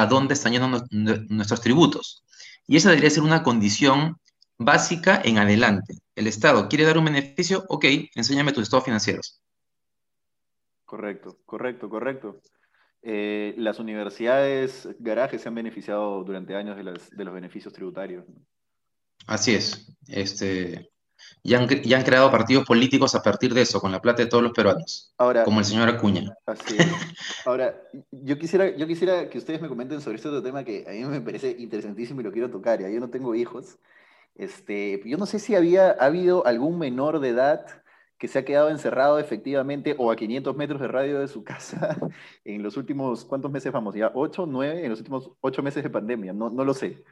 a 0.00 0.06
dónde 0.06 0.34
están 0.34 0.52
yendo 0.52 0.84
nuestros 1.28 1.60
tributos. 1.60 2.24
Y 2.66 2.76
esa 2.76 2.90
debería 2.90 3.10
ser 3.10 3.22
una 3.22 3.42
condición 3.42 4.16
básica 4.58 5.20
en 5.24 5.38
adelante. 5.38 5.94
El 6.16 6.26
Estado 6.26 6.68
quiere 6.68 6.84
dar 6.84 6.98
un 6.98 7.04
beneficio, 7.04 7.64
ok, 7.68 7.84
enséñame 8.14 8.52
tus 8.52 8.64
estados 8.64 8.84
financieros. 8.84 9.40
Correcto, 10.84 11.38
correcto, 11.46 11.88
correcto. 11.88 12.40
Eh, 13.02 13.54
las 13.56 13.78
universidades 13.78 14.88
garajes 14.98 15.42
se 15.42 15.48
han 15.48 15.54
beneficiado 15.54 16.24
durante 16.24 16.56
años 16.56 16.76
de, 16.76 16.82
de 16.82 17.24
los 17.24 17.34
beneficios 17.34 17.72
tributarios. 17.72 18.24
Así 19.26 19.54
es. 19.54 19.94
Este, 20.08 20.90
y 21.42 21.54
han, 21.54 21.62
han, 21.62 22.02
creado 22.02 22.30
partidos 22.30 22.64
políticos 22.64 23.14
a 23.14 23.22
partir 23.22 23.52
de 23.52 23.62
eso, 23.62 23.80
con 23.80 23.92
la 23.92 24.00
plata 24.00 24.22
de 24.22 24.28
todos 24.28 24.42
los 24.42 24.52
peruanos, 24.52 25.12
Ahora, 25.18 25.44
como 25.44 25.60
el 25.60 25.66
señor 25.66 25.88
Acuña. 25.88 26.34
Así 26.46 26.76
Ahora, 27.44 27.80
yo 28.10 28.38
quisiera, 28.38 28.74
yo 28.74 28.86
quisiera 28.86 29.28
que 29.28 29.38
ustedes 29.38 29.60
me 29.60 29.68
comenten 29.68 30.00
sobre 30.00 30.16
este 30.16 30.28
otro 30.28 30.42
tema 30.42 30.64
que 30.64 30.84
a 30.88 30.92
mí 30.92 31.04
me 31.04 31.20
parece 31.20 31.54
interesantísimo 31.58 32.20
y 32.20 32.24
lo 32.24 32.32
quiero 32.32 32.50
tocar. 32.50 32.80
Ya 32.80 32.88
yo 32.88 32.98
no 32.98 33.10
tengo 33.10 33.34
hijos. 33.34 33.78
Este, 34.34 35.00
yo 35.04 35.16
no 35.16 35.26
sé 35.26 35.38
si 35.38 35.54
había 35.54 35.90
ha 35.90 36.06
habido 36.06 36.46
algún 36.46 36.78
menor 36.78 37.20
de 37.20 37.28
edad 37.28 37.66
que 38.18 38.28
se 38.28 38.38
ha 38.38 38.44
quedado 38.44 38.70
encerrado 38.70 39.18
efectivamente 39.18 39.94
o 39.98 40.10
a 40.10 40.16
500 40.16 40.56
metros 40.56 40.80
de 40.80 40.88
radio 40.88 41.20
de 41.20 41.28
su 41.28 41.44
casa 41.44 41.96
en 42.44 42.62
los 42.62 42.76
últimos, 42.76 43.24
¿cuántos 43.24 43.50
meses 43.50 43.72
vamos? 43.72 43.94
¿Ya 43.94 44.10
8, 44.14 44.46
9? 44.46 44.84
En 44.84 44.90
los 44.90 44.98
últimos 45.00 45.30
8 45.40 45.62
meses 45.62 45.82
de 45.82 45.90
pandemia, 45.90 46.32
no, 46.32 46.48
no 46.50 46.64
lo 46.64 46.74
sé. 46.74 47.04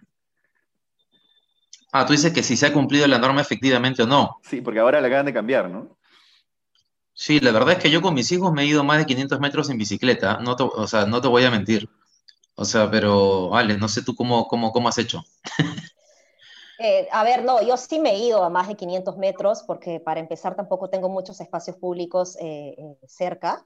Ah, 1.92 2.07
tú 2.07 2.12
dices 2.14 2.33
que 2.33 2.42
si 2.42 2.57
se 2.57 2.66
ha 2.66 2.72
cumplido 2.72 3.07
la 3.07 3.18
norma 3.18 3.42
efectivamente 3.42 4.02
o 4.02 4.07
no. 4.07 4.38
Sí, 4.42 4.62
porque 4.62 4.81
ahora 4.81 5.00
la 5.00 5.09
acaban 5.09 5.26
de 5.26 5.35
cambiar, 5.35 5.68
¿no? 5.68 5.98
Sí, 7.12 7.38
la 7.38 7.52
verdad 7.52 7.72
es 7.72 7.78
que 7.78 7.90
yo 7.90 8.00
con 8.00 8.14
mis 8.14 8.33
hijos 8.33 8.52
me 8.52 8.62
he 8.62 8.66
ido 8.66 8.83
más 8.83 8.98
de 8.98 9.07
500 9.07 9.38
metros 9.38 9.68
en 9.68 9.76
bicicleta, 9.76 10.38
no 10.38 10.57
o 10.59 10.87
sea, 10.87 11.05
no 11.05 11.20
te 11.20 11.28
voy 11.28 11.44
a 11.44 11.50
mentir. 11.50 11.88
O 12.55 12.64
sea, 12.64 12.90
pero 12.90 13.50
vale, 13.50 13.76
no 13.76 13.88
sé 13.88 14.02
tú 14.02 14.14
cómo, 14.14 14.46
cómo, 14.46 14.72
cómo 14.72 14.88
has 14.88 14.98
hecho. 14.98 15.22
Eh, 16.78 17.07
a 17.12 17.22
ver, 17.22 17.44
no, 17.44 17.62
yo 17.62 17.76
sí 17.76 18.00
me 18.00 18.11
he 18.11 18.18
ido 18.18 18.42
a 18.42 18.50
más 18.50 18.66
de 18.66 18.74
500 18.74 19.16
metros 19.16 19.62
porque 19.62 20.00
para 20.00 20.18
empezar 20.18 20.57
tampoco 20.57 20.90
tengo 20.90 21.09
muchos 21.09 21.40
espacios 21.40 21.76
públicos 21.76 22.37
eh, 22.40 22.74
eh, 22.76 22.96
cerca, 23.07 23.64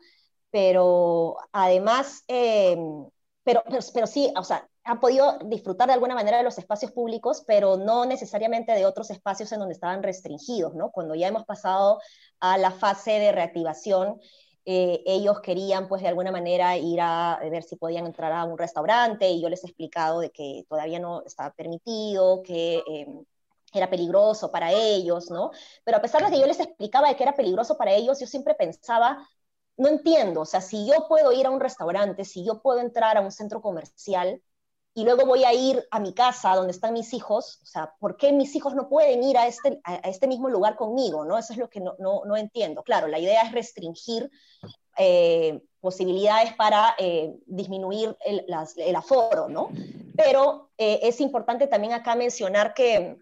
pero 0.51 1.37
además, 1.51 2.25
pero, 2.27 3.11
pero, 3.43 3.63
pero, 3.95 4.07
sí, 4.07 4.31
o 4.37 4.45
sea, 4.45 4.69
han 4.87 5.01
podido 5.01 5.39
disfrutar 5.45 5.89
de 5.89 5.95
alguna 5.95 6.15
manera 6.15 6.39
de 6.39 6.45
los 6.45 6.59
espacios 6.59 6.93
públicos, 6.93 7.43
pero 7.45 7.77
no 7.77 8.07
necesariamente 8.07 8.73
de 8.73 8.87
otros 8.87 9.11
espacios 9.11 9.51
en 9.51 9.59
donde 9.59 9.75
estaban 9.75 10.03
restringidos, 10.03 10.75
¿no? 10.75 10.93
Cuando 10.93 11.17
ya 11.17 11.27
hemos 11.27 11.45
pasado 11.45 12.01
a 12.39 12.57
la 12.57 12.71
fase 12.71 13.19
de 13.19 13.33
reactivación, 13.33 14.21
eh, 14.65 15.03
ellos 15.05 15.41
querían, 15.41 15.89
pues, 15.89 16.03
de 16.03 16.09
alguna 16.09 16.31
manera 16.31 16.77
ir 16.77 17.01
a 17.01 17.39
ver 17.51 17.65
si 17.65 17.75
podían 17.75 18.07
entrar 18.07 18.33
a 18.33 18.45
un 18.45 18.57
restaurante 18.57 19.29
y 19.29 19.43
yo 19.43 19.49
les 19.49 19.65
he 19.65 19.67
explicado 19.67 20.21
de 20.21 20.31
que 20.31 20.65
todavía 20.69 21.01
no 21.01 21.23
estaba 21.25 21.53
permitido, 21.53 22.43
que 22.45 22.83
em, 22.87 23.25
era 23.73 23.91
peligroso 23.91 24.53
para 24.53 24.71
ellos, 24.73 25.31
¿no? 25.31 25.51
Pero 25.85 25.99
a 25.99 26.03
pesar 26.03 26.25
de 26.25 26.31
que 26.31 26.41
yo 26.41 26.47
les 26.47 26.61
explicaba 26.61 27.09
de 27.09 27.17
que 27.17 27.25
era 27.25 27.35
peligroso 27.35 27.77
para 27.77 27.93
ellos, 27.93 28.21
yo 28.21 28.27
siempre 28.29 28.55
pensaba, 28.55 29.29
no 29.77 29.89
entiendo, 29.89 30.43
o 30.43 30.47
sea, 30.47 30.61
si 30.61 30.87
yo 30.87 31.09
puedo 31.09 31.33
ir 31.33 31.47
a 31.47 31.51
un 31.51 31.61
restaurante, 31.61 32.25
si 32.25 32.45
yo 32.45 32.63
puedo 32.63 32.81
entrar 32.81 33.17
a 33.17 33.21
un 33.21 33.33
centro 33.33 33.61
comercial, 33.61 34.41
y 34.97 35.05
luego 35.05 35.27
voy 35.27 35.45
a 35.45 35.53
ir 35.53 35.87
a 35.91 36.01
mi 36.01 36.15
casa 36.15 36.55
donde 36.55 36.73
están 36.73 36.95
mis 36.95 37.13
hijos, 37.13 37.61
o 37.63 37.67
sea, 37.67 37.93
¿por 38.01 38.17
qué 38.17 38.33
mis 38.33 38.57
hijos 38.57 38.75
no 38.75 38.89
pueden 38.89 39.23
ir 39.23 39.37
a 39.37 39.47
este, 39.47 39.79
a 39.85 39.97
este 40.09 40.27
mismo 40.27 40.49
lugar 40.49 40.75
conmigo? 40.75 41.23
¿no? 41.27 41.37
Eso 41.37 41.53
es 41.53 41.59
lo 41.59 41.69
que 41.69 41.81
no, 41.81 41.97
no, 41.99 42.23
no 42.25 42.35
entiendo. 42.35 42.83
Claro, 42.83 43.07
la 43.07 43.19
idea 43.19 43.43
es 43.43 43.53
restringir 43.53 44.31
eh, 44.97 45.61
posibilidades 45.83 46.55
para 46.55 46.95
eh, 46.99 47.35
disminuir 47.45 48.17
el, 48.25 48.97
aforo, 48.97 49.51
¿no? 49.51 49.69
Pero 50.17 50.71
eh, 50.79 51.01
es 51.03 51.21
importante 51.21 51.67
también 51.67 51.93
acá 51.93 52.15
mencionar 52.15 52.73
que, 52.73 53.19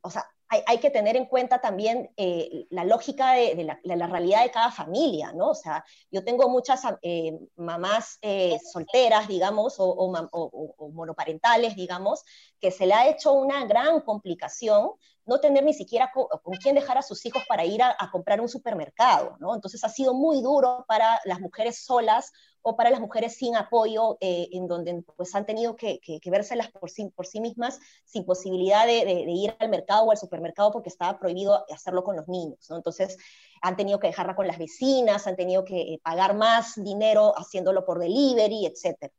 o 0.00 0.10
sea, 0.10 0.26
hay, 0.66 0.78
que 0.78 0.90
tener 0.90 1.16
en 1.16 1.24
cuenta 1.24 1.60
también 1.60 2.10
eh, 2.16 2.66
la 2.70 2.84
lógica 2.84 3.32
de, 3.32 3.78
la, 3.84 4.06
realidad 4.06 4.42
de 4.42 4.50
cada 4.50 4.70
familia, 4.70 5.32
¿no? 5.32 5.50
O 5.50 5.54
sea, 5.54 5.84
yo 6.10 6.22
tengo 6.24 6.48
muchas 6.48 6.82
eh, 7.00 7.38
mamás 7.56 8.18
eh, 8.20 8.58
solteras, 8.72 9.28
digamos, 9.28 9.76
o, 9.78 10.90
monoparentales, 10.92 11.74
digamos, 11.74 12.22
que 12.60 12.70
se 12.70 12.86
le 12.86 12.94
ha 12.94 13.08
hecho 13.08 13.32
una 13.32 13.64
gran 13.64 14.00
complicación 14.00 14.90
no 15.24 15.38
tener 15.38 15.64
ni 15.64 15.74
siquiera 15.74 16.10
con, 16.12 16.26
quién 16.60 16.74
dejar 16.74 16.98
a 16.98 17.02
sus 17.02 17.24
hijos 17.26 17.42
para 17.48 17.64
ir 17.64 17.82
a, 17.82 17.96
comprar 18.10 18.40
un 18.40 18.48
supermercado, 18.48 19.36
¿no? 19.40 19.54
Entonces 19.54 19.82
ha 19.84 19.88
sido 19.88 20.14
muy 20.14 20.42
duro 20.42 20.84
para 20.88 21.20
las 21.24 21.40
mujeres 21.40 21.84
solas 21.84 22.32
o 22.60 22.76
para 22.76 22.90
las 22.90 23.00
mujeres 23.00 23.36
sin 23.36 23.56
apoyo, 23.56 24.16
eh, 24.20 24.48
en 24.52 24.66
donde 24.66 25.02
pues 25.16 25.34
han 25.34 25.46
tenido 25.46 25.76
que, 25.76 26.00
que, 26.00 26.30
vérselas 26.30 26.70
por 26.70 26.90
sí, 26.90 27.10
por 27.14 27.26
sí 27.26 27.40
mismas 27.40 27.78
sin 28.04 28.24
posibilidad 28.24 28.86
de, 28.86 29.24
ir 29.28 29.54
al 29.58 29.68
mercado 29.68 30.04
o 30.04 30.10
al 30.10 30.16
supermercado 30.16 30.70
porque 30.70 30.88
estaba 30.88 31.18
prohibido 31.18 31.64
hacerlo 31.72 32.04
con 32.04 32.16
los 32.16 32.28
niños, 32.28 32.58
¿no? 32.70 32.76
Entonces 32.76 33.16
han 33.60 33.76
tenido 33.76 33.98
que 33.98 34.08
dejarla 34.08 34.34
con 34.34 34.46
las 34.46 34.58
vecinas, 34.58 35.26
han 35.26 35.36
tenido 35.36 35.64
que 35.64 35.80
eh, 35.94 36.00
pagar 36.02 36.36
más 36.36 36.74
dinero 36.76 37.32
haciéndolo 37.36 37.84
por 37.84 37.98
delivery, 37.98 38.66
etcétera. 38.66 39.12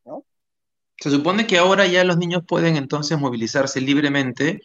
Se 0.98 1.10
supone 1.10 1.48
que 1.48 1.58
ahora 1.58 1.86
ya 1.86 2.04
los 2.04 2.18
niños 2.18 2.44
pueden 2.48 2.78
entonces 2.78 3.18
movilizarse 3.18 3.82
libremente 3.82 4.62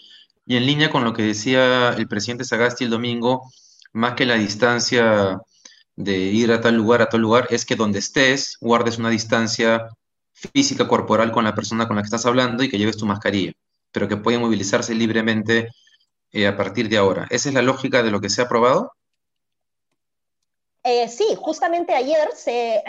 y 0.48 0.56
en 0.56 0.64
línea 0.64 0.90
con 0.90 1.04
lo 1.04 1.12
que 1.12 1.22
decía 1.22 1.90
el 1.90 2.08
presidente 2.08 2.42
Sagasti 2.42 2.84
el 2.84 2.90
domingo, 2.90 3.52
más 3.92 4.14
que 4.14 4.24
la 4.24 4.36
distancia 4.36 5.38
de 5.94 6.16
ir 6.16 6.50
a 6.52 6.62
tal 6.62 6.74
lugar, 6.74 7.02
a 7.02 7.10
tal 7.10 7.20
lugar, 7.20 7.48
es 7.50 7.66
que 7.66 7.76
donde 7.76 7.98
estés 7.98 8.56
guardes 8.58 8.96
una 8.96 9.10
distancia 9.10 9.88
física, 10.32 10.88
corporal 10.88 11.32
con 11.32 11.44
la 11.44 11.54
persona 11.54 11.86
con 11.86 11.96
la 11.96 12.02
que 12.02 12.06
estás 12.06 12.24
hablando 12.24 12.62
y 12.64 12.70
que 12.70 12.78
lleves 12.78 12.96
tu 12.96 13.04
mascarilla. 13.04 13.52
pero 13.92 14.08
que 14.08 14.16
pueden 14.16 14.40
movilizarse 14.40 14.94
libremente 14.94 15.68
eh, 16.32 16.46
a 16.46 16.56
partir 16.56 16.88
de 16.88 16.96
ahora. 16.96 17.26
¿Esa 17.30 17.50
es 17.50 17.54
la 17.54 17.62
lógica 17.62 18.02
de 18.02 18.10
lo 18.10 18.20
que 18.20 18.30
se 18.30 18.40
ha 18.40 18.44
aprobado? 18.44 18.92
Eh, 20.82 21.08
sí, 21.08 21.36
justamente 21.38 21.94
ayer 21.94 22.28
se 22.34 22.82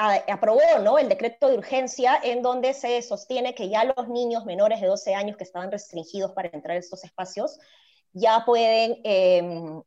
aprobó 0.00 0.98
el 0.98 1.08
decreto 1.08 1.48
de 1.48 1.58
urgencia 1.58 2.18
en 2.22 2.42
donde 2.42 2.72
se 2.72 3.02
sostiene 3.02 3.54
que 3.54 3.68
ya 3.68 3.84
los 3.84 4.08
niños 4.08 4.46
menores 4.46 4.80
de 4.80 4.86
12 4.86 5.14
años 5.14 5.36
que 5.36 5.44
estaban 5.44 5.70
restringidos 5.70 6.32
para 6.32 6.48
entrar 6.52 6.76
a 6.76 6.80
estos 6.80 7.04
espacios 7.04 7.58
ya 8.12 8.44
pueden 8.44 9.00
em, 9.04 9.82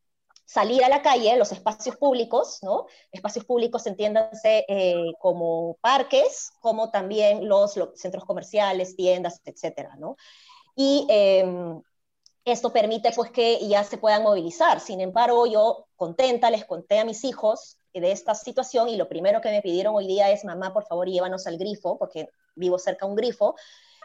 salir 0.45 0.83
a 0.83 0.89
la 0.89 1.01
calle, 1.01 1.35
los 1.37 1.51
espacios 1.51 1.95
públicos, 1.97 2.59
¿no? 2.61 2.85
Espacios 3.11 3.43
públicos 3.43 3.85
entiéndanse 3.87 4.65
eh, 4.67 5.13
como 5.19 5.77
parques, 5.81 6.51
como 6.61 6.91
también 6.91 7.47
los, 7.47 7.73
centros 7.95 8.23
comerciales, 8.25 8.95
tiendas, 8.95 9.41
etcétera, 9.45 9.95
¿no? 9.97 10.15
Y 10.75 11.05
em, 11.09 11.81
esto 12.45 12.71
permite 12.71 13.11
pues 13.13 13.31
que 13.31 13.67
ya 13.67 13.83
se 13.83 13.97
puedan 13.97 14.23
movilizar. 14.23 14.79
Sin 14.79 15.01
embargo, 15.01 15.47
yo 15.47 15.87
contenta 15.95 16.51
les 16.51 16.65
conté 16.65 16.99
a 16.99 17.05
mis 17.05 17.23
hijos 17.23 17.77
de 17.93 18.11
esta 18.11 18.35
situación 18.35 18.89
y 18.89 18.97
lo 18.97 19.07
primero 19.07 19.41
que 19.41 19.49
me 19.49 19.61
pidieron 19.61 19.95
hoy 19.95 20.07
día 20.07 20.31
es, 20.31 20.43
mamá, 20.45 20.73
por 20.73 20.85
favor, 20.85 21.07
llévanos 21.07 21.47
al 21.47 21.57
grifo, 21.57 21.97
porque 21.97 22.29
vivo 22.55 22.77
cerca 22.79 23.05
de 23.05 23.11
un 23.11 23.15
grifo, 23.15 23.55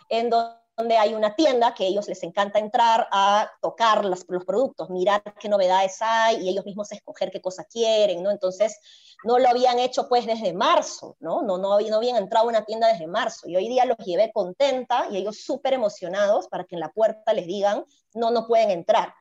en 0.08 0.30
donde 0.30 0.96
hay 0.96 1.14
una 1.14 1.34
tienda 1.34 1.74
que 1.74 1.84
a 1.84 1.86
ellos 1.88 2.06
les 2.08 2.22
encanta 2.22 2.58
entrar 2.58 3.08
a 3.10 3.50
tocar 3.60 4.04
los 4.04 4.24
productos, 4.24 4.90
mirar 4.90 5.22
qué 5.40 5.48
novedades 5.48 5.96
hay 6.00 6.44
y 6.44 6.48
ellos 6.48 6.64
mismos 6.64 6.92
escoger 6.92 7.30
qué 7.30 7.40
cosa 7.40 7.64
quieren, 7.64 8.22
¿no? 8.22 8.30
Entonces, 8.30 8.78
no 9.24 9.38
lo 9.38 9.48
habían 9.48 9.78
hecho 9.78 10.08
pues 10.08 10.26
desde 10.26 10.52
marzo, 10.52 11.16
¿no? 11.18 11.42
No, 11.42 11.58
no, 11.58 11.80
no 11.80 11.96
habían 11.96 12.16
entrado 12.16 12.46
a 12.46 12.48
una 12.48 12.64
tienda 12.64 12.86
desde 12.88 13.06
marzo 13.06 13.48
y 13.48 13.56
hoy 13.56 13.68
día 13.68 13.84
los 13.84 13.98
llevé 13.98 14.30
contenta 14.32 15.08
y 15.10 15.16
ellos 15.16 15.42
súper 15.42 15.72
emocionados 15.72 16.48
para 16.48 16.64
que 16.64 16.76
en 16.76 16.80
la 16.80 16.90
puerta 16.90 17.32
les 17.32 17.46
digan, 17.46 17.84
no, 18.14 18.30
no 18.30 18.46
pueden 18.46 18.70
entrar. 18.70 19.12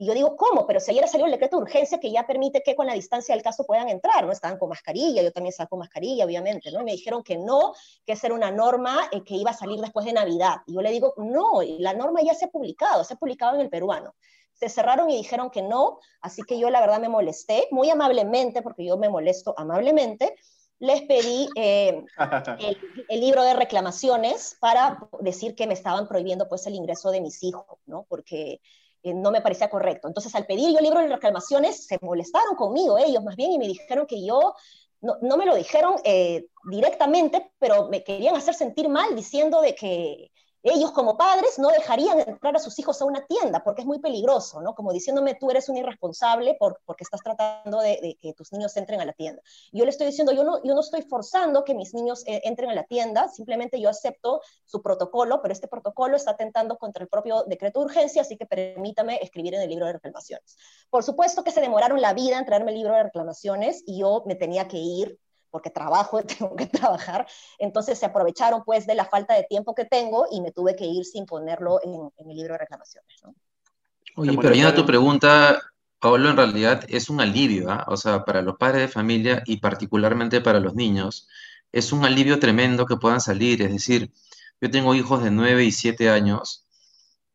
Y 0.00 0.06
yo 0.06 0.14
digo, 0.14 0.34
¿cómo? 0.34 0.66
Pero 0.66 0.80
si 0.80 0.92
ayer 0.92 1.06
salió 1.06 1.26
el 1.26 1.32
decreto 1.32 1.58
de 1.58 1.64
urgencia 1.64 2.00
que 2.00 2.10
ya 2.10 2.26
permite 2.26 2.62
que 2.62 2.74
con 2.74 2.86
la 2.86 2.94
distancia 2.94 3.34
del 3.34 3.44
caso 3.44 3.66
puedan 3.66 3.90
entrar, 3.90 4.24
¿no? 4.24 4.32
Estaban 4.32 4.58
con 4.58 4.70
mascarilla, 4.70 5.22
yo 5.22 5.30
también 5.30 5.52
saco 5.52 5.76
mascarilla, 5.76 6.24
obviamente, 6.24 6.72
¿no? 6.72 6.82
me 6.82 6.92
dijeron 6.92 7.22
que 7.22 7.36
no, 7.36 7.74
que 8.06 8.14
esa 8.14 8.28
era 8.28 8.34
una 8.34 8.50
norma 8.50 9.10
eh, 9.12 9.22
que 9.22 9.34
iba 9.34 9.50
a 9.50 9.54
salir 9.54 9.78
después 9.78 10.06
de 10.06 10.14
Navidad. 10.14 10.62
Y 10.66 10.72
yo 10.72 10.80
le 10.80 10.90
digo, 10.90 11.12
no, 11.18 11.60
la 11.80 11.92
norma 11.92 12.22
ya 12.22 12.32
se 12.32 12.46
ha 12.46 12.48
publicado, 12.48 13.04
se 13.04 13.12
ha 13.12 13.18
publicado 13.18 13.56
en 13.56 13.60
el 13.60 13.68
peruano. 13.68 14.14
Se 14.54 14.70
cerraron 14.70 15.10
y 15.10 15.18
dijeron 15.18 15.50
que 15.50 15.60
no, 15.60 15.98
así 16.22 16.44
que 16.44 16.58
yo 16.58 16.70
la 16.70 16.80
verdad 16.80 16.98
me 16.98 17.10
molesté, 17.10 17.68
muy 17.70 17.90
amablemente, 17.90 18.62
porque 18.62 18.86
yo 18.86 18.96
me 18.96 19.10
molesto 19.10 19.52
amablemente, 19.58 20.34
les 20.78 21.02
pedí 21.02 21.46
eh, 21.56 22.06
el, 22.58 23.04
el, 23.06 23.20
libro 23.20 23.42
de 23.42 23.52
reclamaciones 23.52 24.56
para 24.60 25.10
decir 25.20 25.54
que 25.54 25.66
me 25.66 25.74
estaban 25.74 26.08
prohibiendo 26.08 26.48
pues 26.48 26.66
el 26.66 26.74
ingreso 26.74 27.10
de 27.10 27.20
mis 27.20 27.42
hijos, 27.42 27.78
¿no? 27.84 28.06
Porque 28.08 28.62
eh, 29.02 29.14
no 29.14 29.30
me 29.30 29.40
parecía 29.40 29.70
correcto. 29.70 30.08
Entonces, 30.08 30.34
al 30.34 30.46
pedir 30.46 30.74
yo 30.74 30.80
libro 30.80 31.00
de 31.00 31.08
reclamaciones, 31.08 31.86
se 31.86 31.98
molestaron 32.02 32.54
conmigo 32.56 32.98
ellos 32.98 33.22
más 33.22 33.36
bien 33.36 33.52
y 33.52 33.58
me 33.58 33.66
dijeron 33.66 34.06
que 34.06 34.24
yo, 34.24 34.54
no, 35.00 35.16
no 35.22 35.36
me 35.36 35.46
lo 35.46 35.54
dijeron 35.54 35.94
eh, 36.04 36.46
directamente, 36.70 37.52
pero 37.58 37.88
me 37.88 38.04
querían 38.04 38.36
hacer 38.36 38.54
sentir 38.54 38.88
mal 38.88 39.16
diciendo 39.16 39.60
de 39.60 39.74
que 39.74 40.30
ellos 40.62 40.92
como 40.92 41.16
padres 41.16 41.58
no 41.58 41.68
dejarían 41.68 42.20
entrar 42.20 42.54
a 42.54 42.58
sus 42.58 42.78
hijos 42.78 43.00
a 43.00 43.04
una 43.04 43.24
tienda 43.26 43.62
porque 43.64 43.82
es 43.82 43.86
muy 43.86 43.98
peligroso, 43.98 44.60
¿no? 44.60 44.74
Como 44.74 44.92
diciéndome, 44.92 45.34
tú 45.34 45.50
eres 45.50 45.68
un 45.68 45.76
irresponsable 45.76 46.56
por, 46.58 46.80
porque 46.84 47.04
estás 47.04 47.20
tratando 47.22 47.80
de, 47.80 48.16
que 48.20 48.34
tus 48.34 48.52
niños 48.52 48.76
entren 48.76 49.00
a 49.00 49.04
la 49.04 49.12
tienda. 49.12 49.42
Yo 49.72 49.84
le 49.84 49.90
estoy 49.90 50.06
diciendo, 50.06 50.32
yo 50.32 50.44
no, 50.44 50.62
yo 50.62 50.74
no 50.74 50.80
estoy 50.80 51.02
forzando 51.02 51.64
que 51.64 51.74
mis 51.74 51.94
niños 51.94 52.22
eh, 52.26 52.42
entren 52.44 52.70
a 52.70 52.74
la 52.74 52.84
tienda, 52.84 53.28
simplemente 53.28 53.80
yo 53.80 53.88
acepto 53.88 54.40
su 54.64 54.82
protocolo, 54.82 55.40
pero 55.40 55.52
este 55.52 55.68
protocolo 55.68 56.16
está 56.16 56.32
atentando 56.32 56.76
contra 56.76 57.02
el 57.02 57.08
propio 57.08 57.44
decreto 57.44 57.80
de 57.80 57.86
urgencia, 57.86 58.22
así 58.22 58.36
que 58.36 58.46
permítame 58.46 59.18
escribir 59.22 59.54
en 59.54 59.62
el 59.62 59.68
libro 59.68 59.86
de 59.86 59.94
reclamaciones. 59.94 60.56
Por 60.90 61.02
supuesto 61.02 61.42
que 61.42 61.52
se 61.52 61.60
demoraron 61.60 62.00
la 62.00 62.12
vida 62.12 62.38
en 62.38 62.44
traerme 62.44 62.72
el 62.72 62.78
libro 62.78 62.94
de 62.94 63.04
reclamaciones 63.04 63.82
y 63.86 64.00
yo 64.00 64.22
me 64.26 64.34
tenía 64.34 64.68
que 64.68 64.78
ir 64.78 65.18
porque 65.50 65.70
trabajo, 65.70 66.22
tengo 66.38 66.56
que 66.56 66.66
trabajar, 66.66 67.26
entonces 67.58 67.98
se 67.98 68.06
aprovecharon 68.06 68.62
pues 68.64 68.86
de 68.86 68.94
la 68.94 69.04
falta 69.04 69.34
de 69.34 69.44
tiempo 69.44 69.74
que 69.74 69.84
tengo 69.84 70.26
y 70.30 70.40
me 70.40 70.52
tuve 70.52 70.76
que 70.76 70.86
ir 70.86 71.04
sin 71.04 71.26
ponerlo 71.26 71.80
en, 71.82 72.10
en 72.16 72.30
el 72.30 72.36
libro 72.36 72.54
de 72.54 72.58
reclamaciones. 72.58 73.14
¿no? 73.24 73.34
Oye, 74.16 74.36
pero 74.40 74.54
ya 74.54 74.74
tu 74.74 74.86
pregunta, 74.86 75.60
Pablo, 75.98 76.30
en 76.30 76.36
realidad 76.36 76.84
es 76.88 77.10
un 77.10 77.20
alivio, 77.20 77.70
¿ah? 77.70 77.84
o 77.88 77.96
sea, 77.96 78.24
para 78.24 78.42
los 78.42 78.56
padres 78.56 78.82
de 78.82 78.88
familia 78.88 79.42
y 79.46 79.58
particularmente 79.58 80.40
para 80.40 80.60
los 80.60 80.74
niños, 80.74 81.28
es 81.72 81.92
un 81.92 82.04
alivio 82.04 82.38
tremendo 82.38 82.86
que 82.86 82.96
puedan 82.96 83.20
salir, 83.20 83.62
es 83.62 83.70
decir, 83.70 84.10
yo 84.60 84.70
tengo 84.70 84.94
hijos 84.94 85.22
de 85.22 85.30
9 85.30 85.64
y 85.64 85.72
7 85.72 86.10
años, 86.10 86.66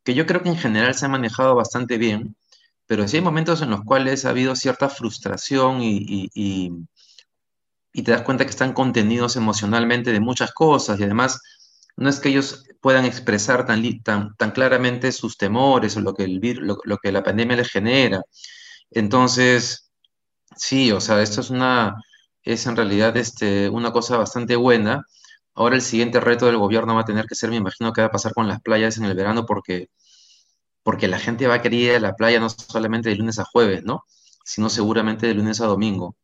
que 0.03 0.13
yo 0.13 0.25
creo 0.25 0.43
que 0.43 0.49
en 0.49 0.57
general 0.57 0.93
se 0.93 1.05
han 1.05 1.11
manejado 1.11 1.55
bastante 1.55 1.97
bien, 1.97 2.35
pero 2.85 3.07
sí 3.07 3.17
hay 3.17 3.23
momentos 3.23 3.61
en 3.61 3.71
los 3.71 3.81
cuales 3.83 4.25
ha 4.25 4.29
habido 4.29 4.55
cierta 4.55 4.89
frustración 4.89 5.81
y, 5.81 6.29
y 6.29 6.29
y 6.35 6.71
te 8.03 8.11
das 8.11 8.23
cuenta 8.23 8.45
que 8.45 8.51
están 8.51 8.73
contenidos 8.73 9.35
emocionalmente 9.35 10.11
de 10.11 10.19
muchas 10.19 10.51
cosas 10.53 10.99
y 10.99 11.03
además 11.03 11.41
no 11.97 12.09
es 12.09 12.19
que 12.19 12.29
ellos 12.29 12.65
puedan 12.81 13.05
expresar 13.05 13.65
tan, 13.65 13.81
tan, 14.03 14.35
tan 14.35 14.51
claramente 14.51 15.11
sus 15.11 15.37
temores 15.37 15.97
o 15.97 16.01
lo 16.01 16.13
que, 16.13 16.25
el 16.25 16.39
lo, 16.61 16.97
que 16.97 17.11
la 17.11 17.23
pandemia 17.23 17.57
les 17.57 17.69
genera. 17.69 18.21
Entonces, 18.91 19.91
sí, 20.57 20.91
o 20.91 21.01
sea, 21.01 21.21
esto 21.21 21.41
es 21.41 21.49
una, 21.49 21.95
es 22.43 22.65
en 22.67 22.75
realidad 22.75 23.15
este, 23.17 23.69
una 23.69 23.91
cosa 23.91 24.17
bastante 24.17 24.55
buena. 24.55 25.05
Ahora 25.55 25.75
el 25.75 25.81
siguiente 25.81 26.19
reto 26.19 26.47
del 26.47 26.57
gobierno 26.57 26.95
va 26.95 27.01
a 27.01 27.05
tener 27.05 27.25
que 27.27 27.35
ser, 27.35 27.49
me 27.49 27.57
imagino, 27.57 27.93
qué 27.93 28.01
va 28.01 28.07
a 28.07 28.11
pasar 28.11 28.33
con 28.33 28.47
las 28.47 28.61
playas 28.61 28.97
en 28.97 29.05
el 29.05 29.15
verano 29.15 29.45
porque, 29.45 29.89
porque 30.83 31.07
la 31.07 31.19
gente 31.19 31.47
va 31.47 31.55
a 31.55 31.61
querer 31.61 31.79
ir 31.79 31.91
a 31.95 31.99
la 31.99 32.15
playa 32.15 32.39
no 32.39 32.49
solamente 32.49 33.09
de 33.09 33.15
lunes 33.15 33.39
a 33.39 33.45
jueves, 33.45 33.83
¿no? 33.83 34.05
Sino 34.43 34.69
seguramente 34.69 35.27
de 35.27 35.33
lunes 35.35 35.61
a 35.61 35.67
domingo. 35.67 36.15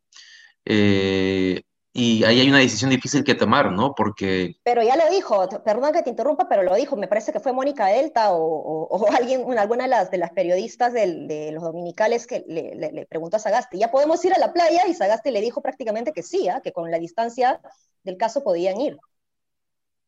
Eh, 0.65 1.61
y 1.93 2.23
ahí 2.23 2.39
hay 2.39 2.47
una 2.47 2.59
decisión 2.59 2.89
difícil 2.89 3.23
que 3.25 3.35
tomar, 3.35 3.71
¿no? 3.71 3.93
Porque... 3.93 4.55
Pero 4.63 4.81
ya 4.81 4.95
lo 4.95 5.09
dijo, 5.09 5.45
perdón 5.65 5.91
que 5.91 6.03
te 6.03 6.09
interrumpa, 6.09 6.47
pero 6.47 6.63
lo 6.63 6.73
dijo, 6.75 6.95
me 6.95 7.09
parece 7.09 7.33
que 7.33 7.41
fue 7.41 7.51
Mónica 7.51 7.87
Delta 7.87 8.31
o, 8.31 8.87
o, 8.89 9.07
alguien, 9.17 9.57
alguna 9.59 9.83
de 9.83 9.89
las, 9.89 10.09
de 10.09 10.17
las 10.17 10.31
periodistas 10.31 10.93
del, 10.93 11.27
de 11.27 11.51
los 11.51 11.63
dominicales 11.63 12.27
que 12.27 12.45
le, 12.47 12.75
le, 12.75 13.05
preguntó 13.07 13.35
a 13.35 13.39
Sagasti, 13.39 13.77
¿ya 13.77 13.91
podemos 13.91 14.23
ir 14.23 14.33
a 14.33 14.39
la 14.39 14.53
playa? 14.53 14.87
Y 14.87 14.93
Sagasti 14.93 15.31
le 15.31 15.41
dijo 15.41 15.61
prácticamente 15.61 16.13
que 16.13 16.23
sí, 16.23 16.47
¿eh? 16.47 16.61
que 16.63 16.71
con 16.71 16.89
la 16.89 16.97
distancia 16.97 17.59
del 18.03 18.15
caso 18.15 18.41
podían 18.41 18.79
ir. 18.79 18.97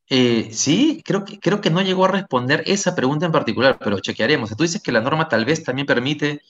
Eh, 0.09 0.49
sí, 0.51 1.01
creo 1.03 1.25
que, 1.25 1.39
creo 1.39 1.59
que 1.59 1.69
no 1.69 1.81
llegó 1.81 2.05
a 2.05 2.09
responder 2.09 2.63
esa 2.65 2.95
pregunta 2.95 3.25
en 3.25 3.31
particular, 3.33 3.77
pero 3.77 3.99
chequearemos. 3.99 4.55
Tú 4.55 4.63
dices 4.63 4.81
que 4.81 4.91
la 4.91 5.01
norma 5.01 5.27
tal 5.27 5.43
vez 5.43 5.63
también 5.63 5.85
permite 5.85 6.41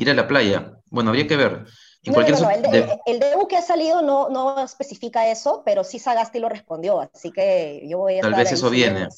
ir 0.00 0.10
a 0.10 0.14
la 0.14 0.26
playa. 0.26 0.72
Bueno, 0.90 1.10
habría 1.10 1.26
que 1.26 1.36
ver. 1.36 1.66
No, 2.04 2.12
no, 2.14 2.40
no, 2.40 2.50
el, 2.50 2.62
de, 2.62 2.98
el, 3.04 3.20
DU 3.20 3.46
que 3.46 3.58
ha 3.58 3.62
salido 3.62 4.00
no, 4.00 4.30
no 4.30 4.64
especifica 4.64 5.30
eso, 5.30 5.62
pero 5.66 5.84
sí 5.84 5.98
Sagasti 5.98 6.38
lo 6.38 6.48
respondió, 6.48 7.00
así 7.02 7.30
que 7.30 7.86
yo 7.86 7.98
voy 7.98 8.18
a... 8.18 8.22
Tal 8.22 8.34
vez 8.34 8.52
eso 8.52 8.70
viene. 8.70 9.08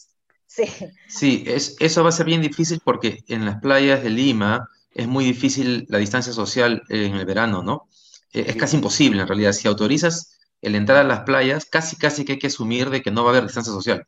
Sí. 0.49 0.64
Sí, 1.09 1.45
es, 1.47 1.77
eso 1.79 2.03
va 2.03 2.09
a 2.09 2.12
ser 2.12 2.27
bien 2.27 2.42
difícil 2.42 2.81
porque 2.85 3.23
en 3.29 3.47
las 3.47 3.61
playas 3.61 4.03
de 4.03 4.11
Lima 4.11 4.68
es 4.90 5.07
muy 5.07 5.25
difícil 5.25 5.87
la 5.88 5.99
distancia 5.99 6.33
social 6.33 6.83
en 6.88 7.14
el 7.14 7.25
verano, 7.25 7.62
¿no? 7.62 7.88
E, 8.33 8.40
es 8.51 8.57
casi 8.57 8.77
imposible 8.77 9.23
en 9.23 9.29
realidad. 9.29 9.53
Si 9.53 9.68
autorizas 9.68 10.37
el 10.61 10.75
entrar 10.75 10.99
a 10.99 11.05
las 11.05 11.21
playas, 11.21 11.64
casi 11.64 11.97
casi 11.97 12.25
que 12.25 12.33
hay 12.33 12.38
que 12.38 12.49
asumir 12.49 12.90
de 12.90 13.01
que 13.01 13.12
no 13.12 13.23
va 13.23 13.31
a 13.31 13.33
haber 13.33 13.45
distancia 13.45 13.73
social. 13.73 14.07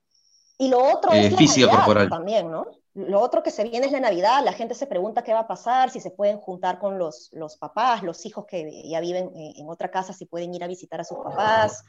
Y 0.59 0.69
lo 0.69 0.85
otro 0.85 1.13
eh, 1.13 1.27
es 1.27 1.37
física 1.37 1.71
corporal 1.71 2.09
también, 2.09 2.51
¿no? 2.51 2.67
Lo 2.95 3.21
otro 3.21 3.43
que 3.43 3.51
se 3.51 3.65
viene 3.65 3.87
es 3.87 3.93
la 3.93 3.99
Navidad, 3.99 4.45
la 4.45 4.53
gente 4.53 4.75
se 4.75 4.87
pregunta 4.87 5.25
qué 5.25 5.33
va 5.33 5.41
a 5.41 5.47
pasar, 5.49 5.91
si 5.91 5.99
se 5.99 6.13
pueden 6.13 6.39
juntar 6.39 6.79
con 6.79 6.97
los, 6.97 7.29
los 7.33 7.57
papás, 7.57 8.05
los 8.05 8.25
hijos 8.25 8.47
que 8.47 8.89
ya 8.89 9.01
viven 9.01 9.33
en, 9.35 9.69
otra 9.69 9.91
casa, 9.91 10.13
si 10.13 10.27
pueden 10.27 10.55
ir 10.55 10.63
a 10.63 10.69
visitar 10.69 11.01
a 11.01 11.05
sus 11.05 11.19
papás, 11.19 11.85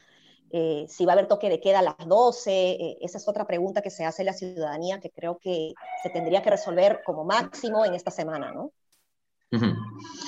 eh, 0.49 0.85
si 0.89 1.05
va 1.05 1.11
a 1.11 1.13
haber 1.13 1.27
toque 1.27 1.49
de 1.49 1.59
queda 1.59 1.79
a 1.79 1.83
las 1.83 2.07
12, 2.07 2.51
eh, 2.51 2.97
esa 3.01 3.19
es 3.19 3.27
otra 3.27 3.45
pregunta 3.45 3.83
que 3.83 3.91
se 3.91 4.03
hace 4.03 4.23
la 4.23 4.33
ciudadanía 4.33 4.99
que 4.99 5.11
creo 5.11 5.37
que 5.37 5.73
se 6.01 6.09
tendría 6.09 6.41
que 6.41 6.49
resolver 6.49 7.01
como 7.05 7.23
máximo 7.23 7.85
en 7.85 7.93
esta 7.93 8.09
semana, 8.09 8.51
¿no? 8.51 8.71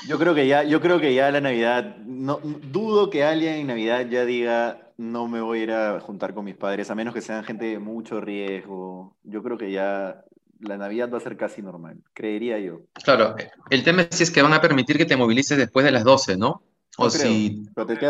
Yo 0.08 0.18
creo 0.20 0.34
que 0.36 0.48
ya, 0.48 0.64
yo 0.64 0.80
creo 0.80 1.00
que 1.02 1.14
ya 1.14 1.32
la 1.32 1.42
Navidad, 1.42 1.98
no, 2.06 2.40
dudo 2.44 3.10
que 3.10 3.26
alguien 3.26 3.56
en 3.56 3.68
Navidad 3.68 4.06
ya 4.06 4.26
diga 4.26 4.88
no 4.98 5.28
me 5.28 5.42
voy 5.42 5.60
a 5.60 5.64
ir 5.64 5.72
a 5.72 6.00
juntar 6.00 6.34
con 6.34 6.46
mis 6.46 6.56
padres, 6.56 6.90
a 6.90 6.96
menos 6.96 7.14
que 7.14 7.22
sean 7.22 7.44
gente 7.44 7.66
de 7.66 7.80
mucho 7.80 8.20
riesgo. 8.20 9.16
Yo 9.24 9.44
creo 9.44 9.58
que 9.58 9.72
ya 9.72 10.24
la 10.60 10.78
Navidad 10.78 11.10
va 11.12 11.18
a 11.18 11.22
ser 11.22 11.38
casi 11.38 11.62
normal, 11.62 11.98
creería 12.14 12.60
yo. 12.60 12.82
Claro, 13.04 13.36
el 13.70 13.84
tema 13.84 14.04
es 14.04 14.16
si 14.16 14.24
es 14.24 14.32
que 14.32 14.42
van 14.42 14.54
a 14.54 14.62
permitir 14.62 14.98
que 14.98 15.06
te 15.06 15.18
movilices 15.18 15.58
después 15.58 15.86
de 15.86 15.92
las 15.92 16.04
12, 16.04 16.38
¿no? 16.38 16.64
O, 16.98 17.10
si, 17.10 17.64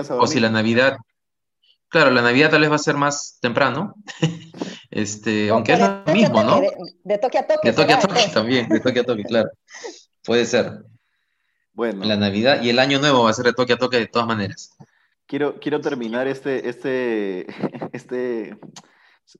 o 0.09 0.27
si 0.27 0.39
la 0.39 0.49
Navidad, 0.49 0.97
claro, 1.89 2.09
la 2.11 2.21
Navidad 2.21 2.51
tal 2.51 2.61
vez 2.61 2.71
va 2.71 2.75
a 2.75 2.79
ser 2.79 2.95
más 2.95 3.37
temprano, 3.41 3.95
este, 4.89 5.49
aunque 5.49 5.73
es 5.73 5.79
lo 5.79 6.03
mismo, 6.13 6.43
¿no? 6.43 6.61
De, 7.03 7.17
toque 7.17 7.37
a 7.37 7.47
toque. 7.47 7.69
De 7.69 7.75
toque 7.75 7.93
a 7.93 7.99
toque 7.99 8.31
también, 8.33 8.69
de 8.69 8.79
toque 8.79 8.99
a 9.01 9.03
toque, 9.03 9.23
claro. 9.23 9.49
Puede 10.23 10.45
ser. 10.45 10.83
Bueno. 11.73 12.05
La 12.05 12.15
Navidad 12.15 12.61
y 12.61 12.69
el 12.69 12.79
Año 12.79 12.99
Nuevo 12.99 13.23
va 13.23 13.29
a 13.29 13.33
ser 13.33 13.45
de 13.45 13.53
toque 13.53 13.73
a 13.73 13.77
toque 13.77 13.97
de 13.97 14.07
todas 14.07 14.27
maneras. 14.27 14.75
Quiero, 15.25 15.59
quiero 15.59 15.81
terminar 15.81 16.27
este, 16.27 16.69
este, 16.69 17.47
este 17.91 18.57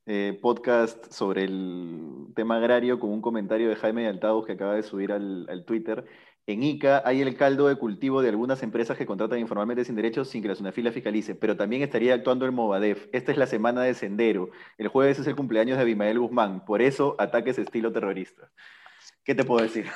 eh, 0.06 0.38
podcast 0.42 1.12
sobre 1.12 1.44
el 1.44 2.28
tema 2.36 2.58
agrario 2.58 3.00
con 3.00 3.10
un 3.12 3.22
comentario 3.22 3.70
de 3.70 3.76
Jaime 3.76 4.04
de 4.04 4.10
Altavos 4.10 4.46
que 4.46 4.54
acaba 4.54 4.76
de 4.76 4.84
subir 4.84 5.12
al, 5.12 5.48
al 5.50 5.66
Twitter. 5.66 6.06
En 6.46 6.64
ICA 6.64 7.02
hay 7.06 7.22
el 7.22 7.36
caldo 7.36 7.68
de 7.68 7.76
cultivo 7.76 8.22
de 8.22 8.30
algunas 8.30 8.64
empresas 8.64 8.98
que 8.98 9.06
contratan 9.06 9.40
informalmente 9.40 9.84
sin 9.84 9.96
derechos 9.96 10.30
sin 10.30 10.42
que 10.42 10.48
la 10.48 10.56
SUNAFIL 10.56 10.94
fiscalice, 10.94 11.36
pero 11.36 11.58
también 11.58 11.82
estaría 11.82 12.14
actuando 12.14 12.46
el 12.46 12.54
Movadef. 12.54 13.08
Esta 13.12 13.34
es 13.34 13.38
la 13.38 13.48
semana 13.48 13.82
de 13.82 13.94
Sendero. 13.94 14.50
El 14.78 14.88
jueves 14.88 15.20
es 15.20 15.28
el 15.28 15.36
cumpleaños 15.36 15.78
de 15.78 15.84
Abimael 15.84 16.20
Guzmán. 16.20 16.64
Por 16.64 16.82
eso, 16.82 17.16
ataques 17.20 17.58
estilo 17.58 17.92
terrorista. 17.92 18.50
¿Qué 19.26 19.36
te 19.36 19.44
puedo 19.44 19.62
decir? 19.62 19.88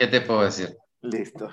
¿Qué 0.00 0.08
te 0.08 0.20
puedo 0.20 0.42
decir? 0.42 0.76
Listo. 1.00 1.48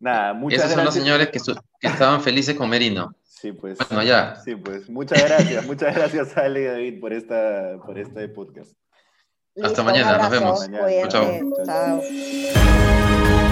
Nada, 0.00 0.32
muchas 0.32 0.60
Esos 0.60 0.72
son 0.72 0.84
los 0.84 0.94
señores 0.94 1.28
que, 1.28 1.40
estaban 1.80 2.22
felices 2.22 2.54
con 2.56 2.68
Merino. 2.70 3.14
Sí, 3.24 3.52
pues. 3.52 3.78
Bueno, 3.78 4.02
ya. 4.02 4.36
Sí, 4.36 4.56
pues. 4.56 4.88
Muchas 4.88 5.22
gracias. 5.24 5.66
muchas 5.66 5.94
gracias, 5.94 6.36
Ale 6.36 6.62
y 6.62 6.64
David, 6.64 7.00
por, 7.00 7.12
esta, 7.12 7.78
por 7.84 7.98
este 7.98 8.28
podcast. 8.28 8.72
Hasta 9.56 9.68
Listo, 9.68 9.84
mañana, 9.84 10.18
nos 10.18 10.30
vemos. 10.30 10.68
Mañana. 10.68 11.08
Chao. 11.08 11.40
chao. 11.66 13.47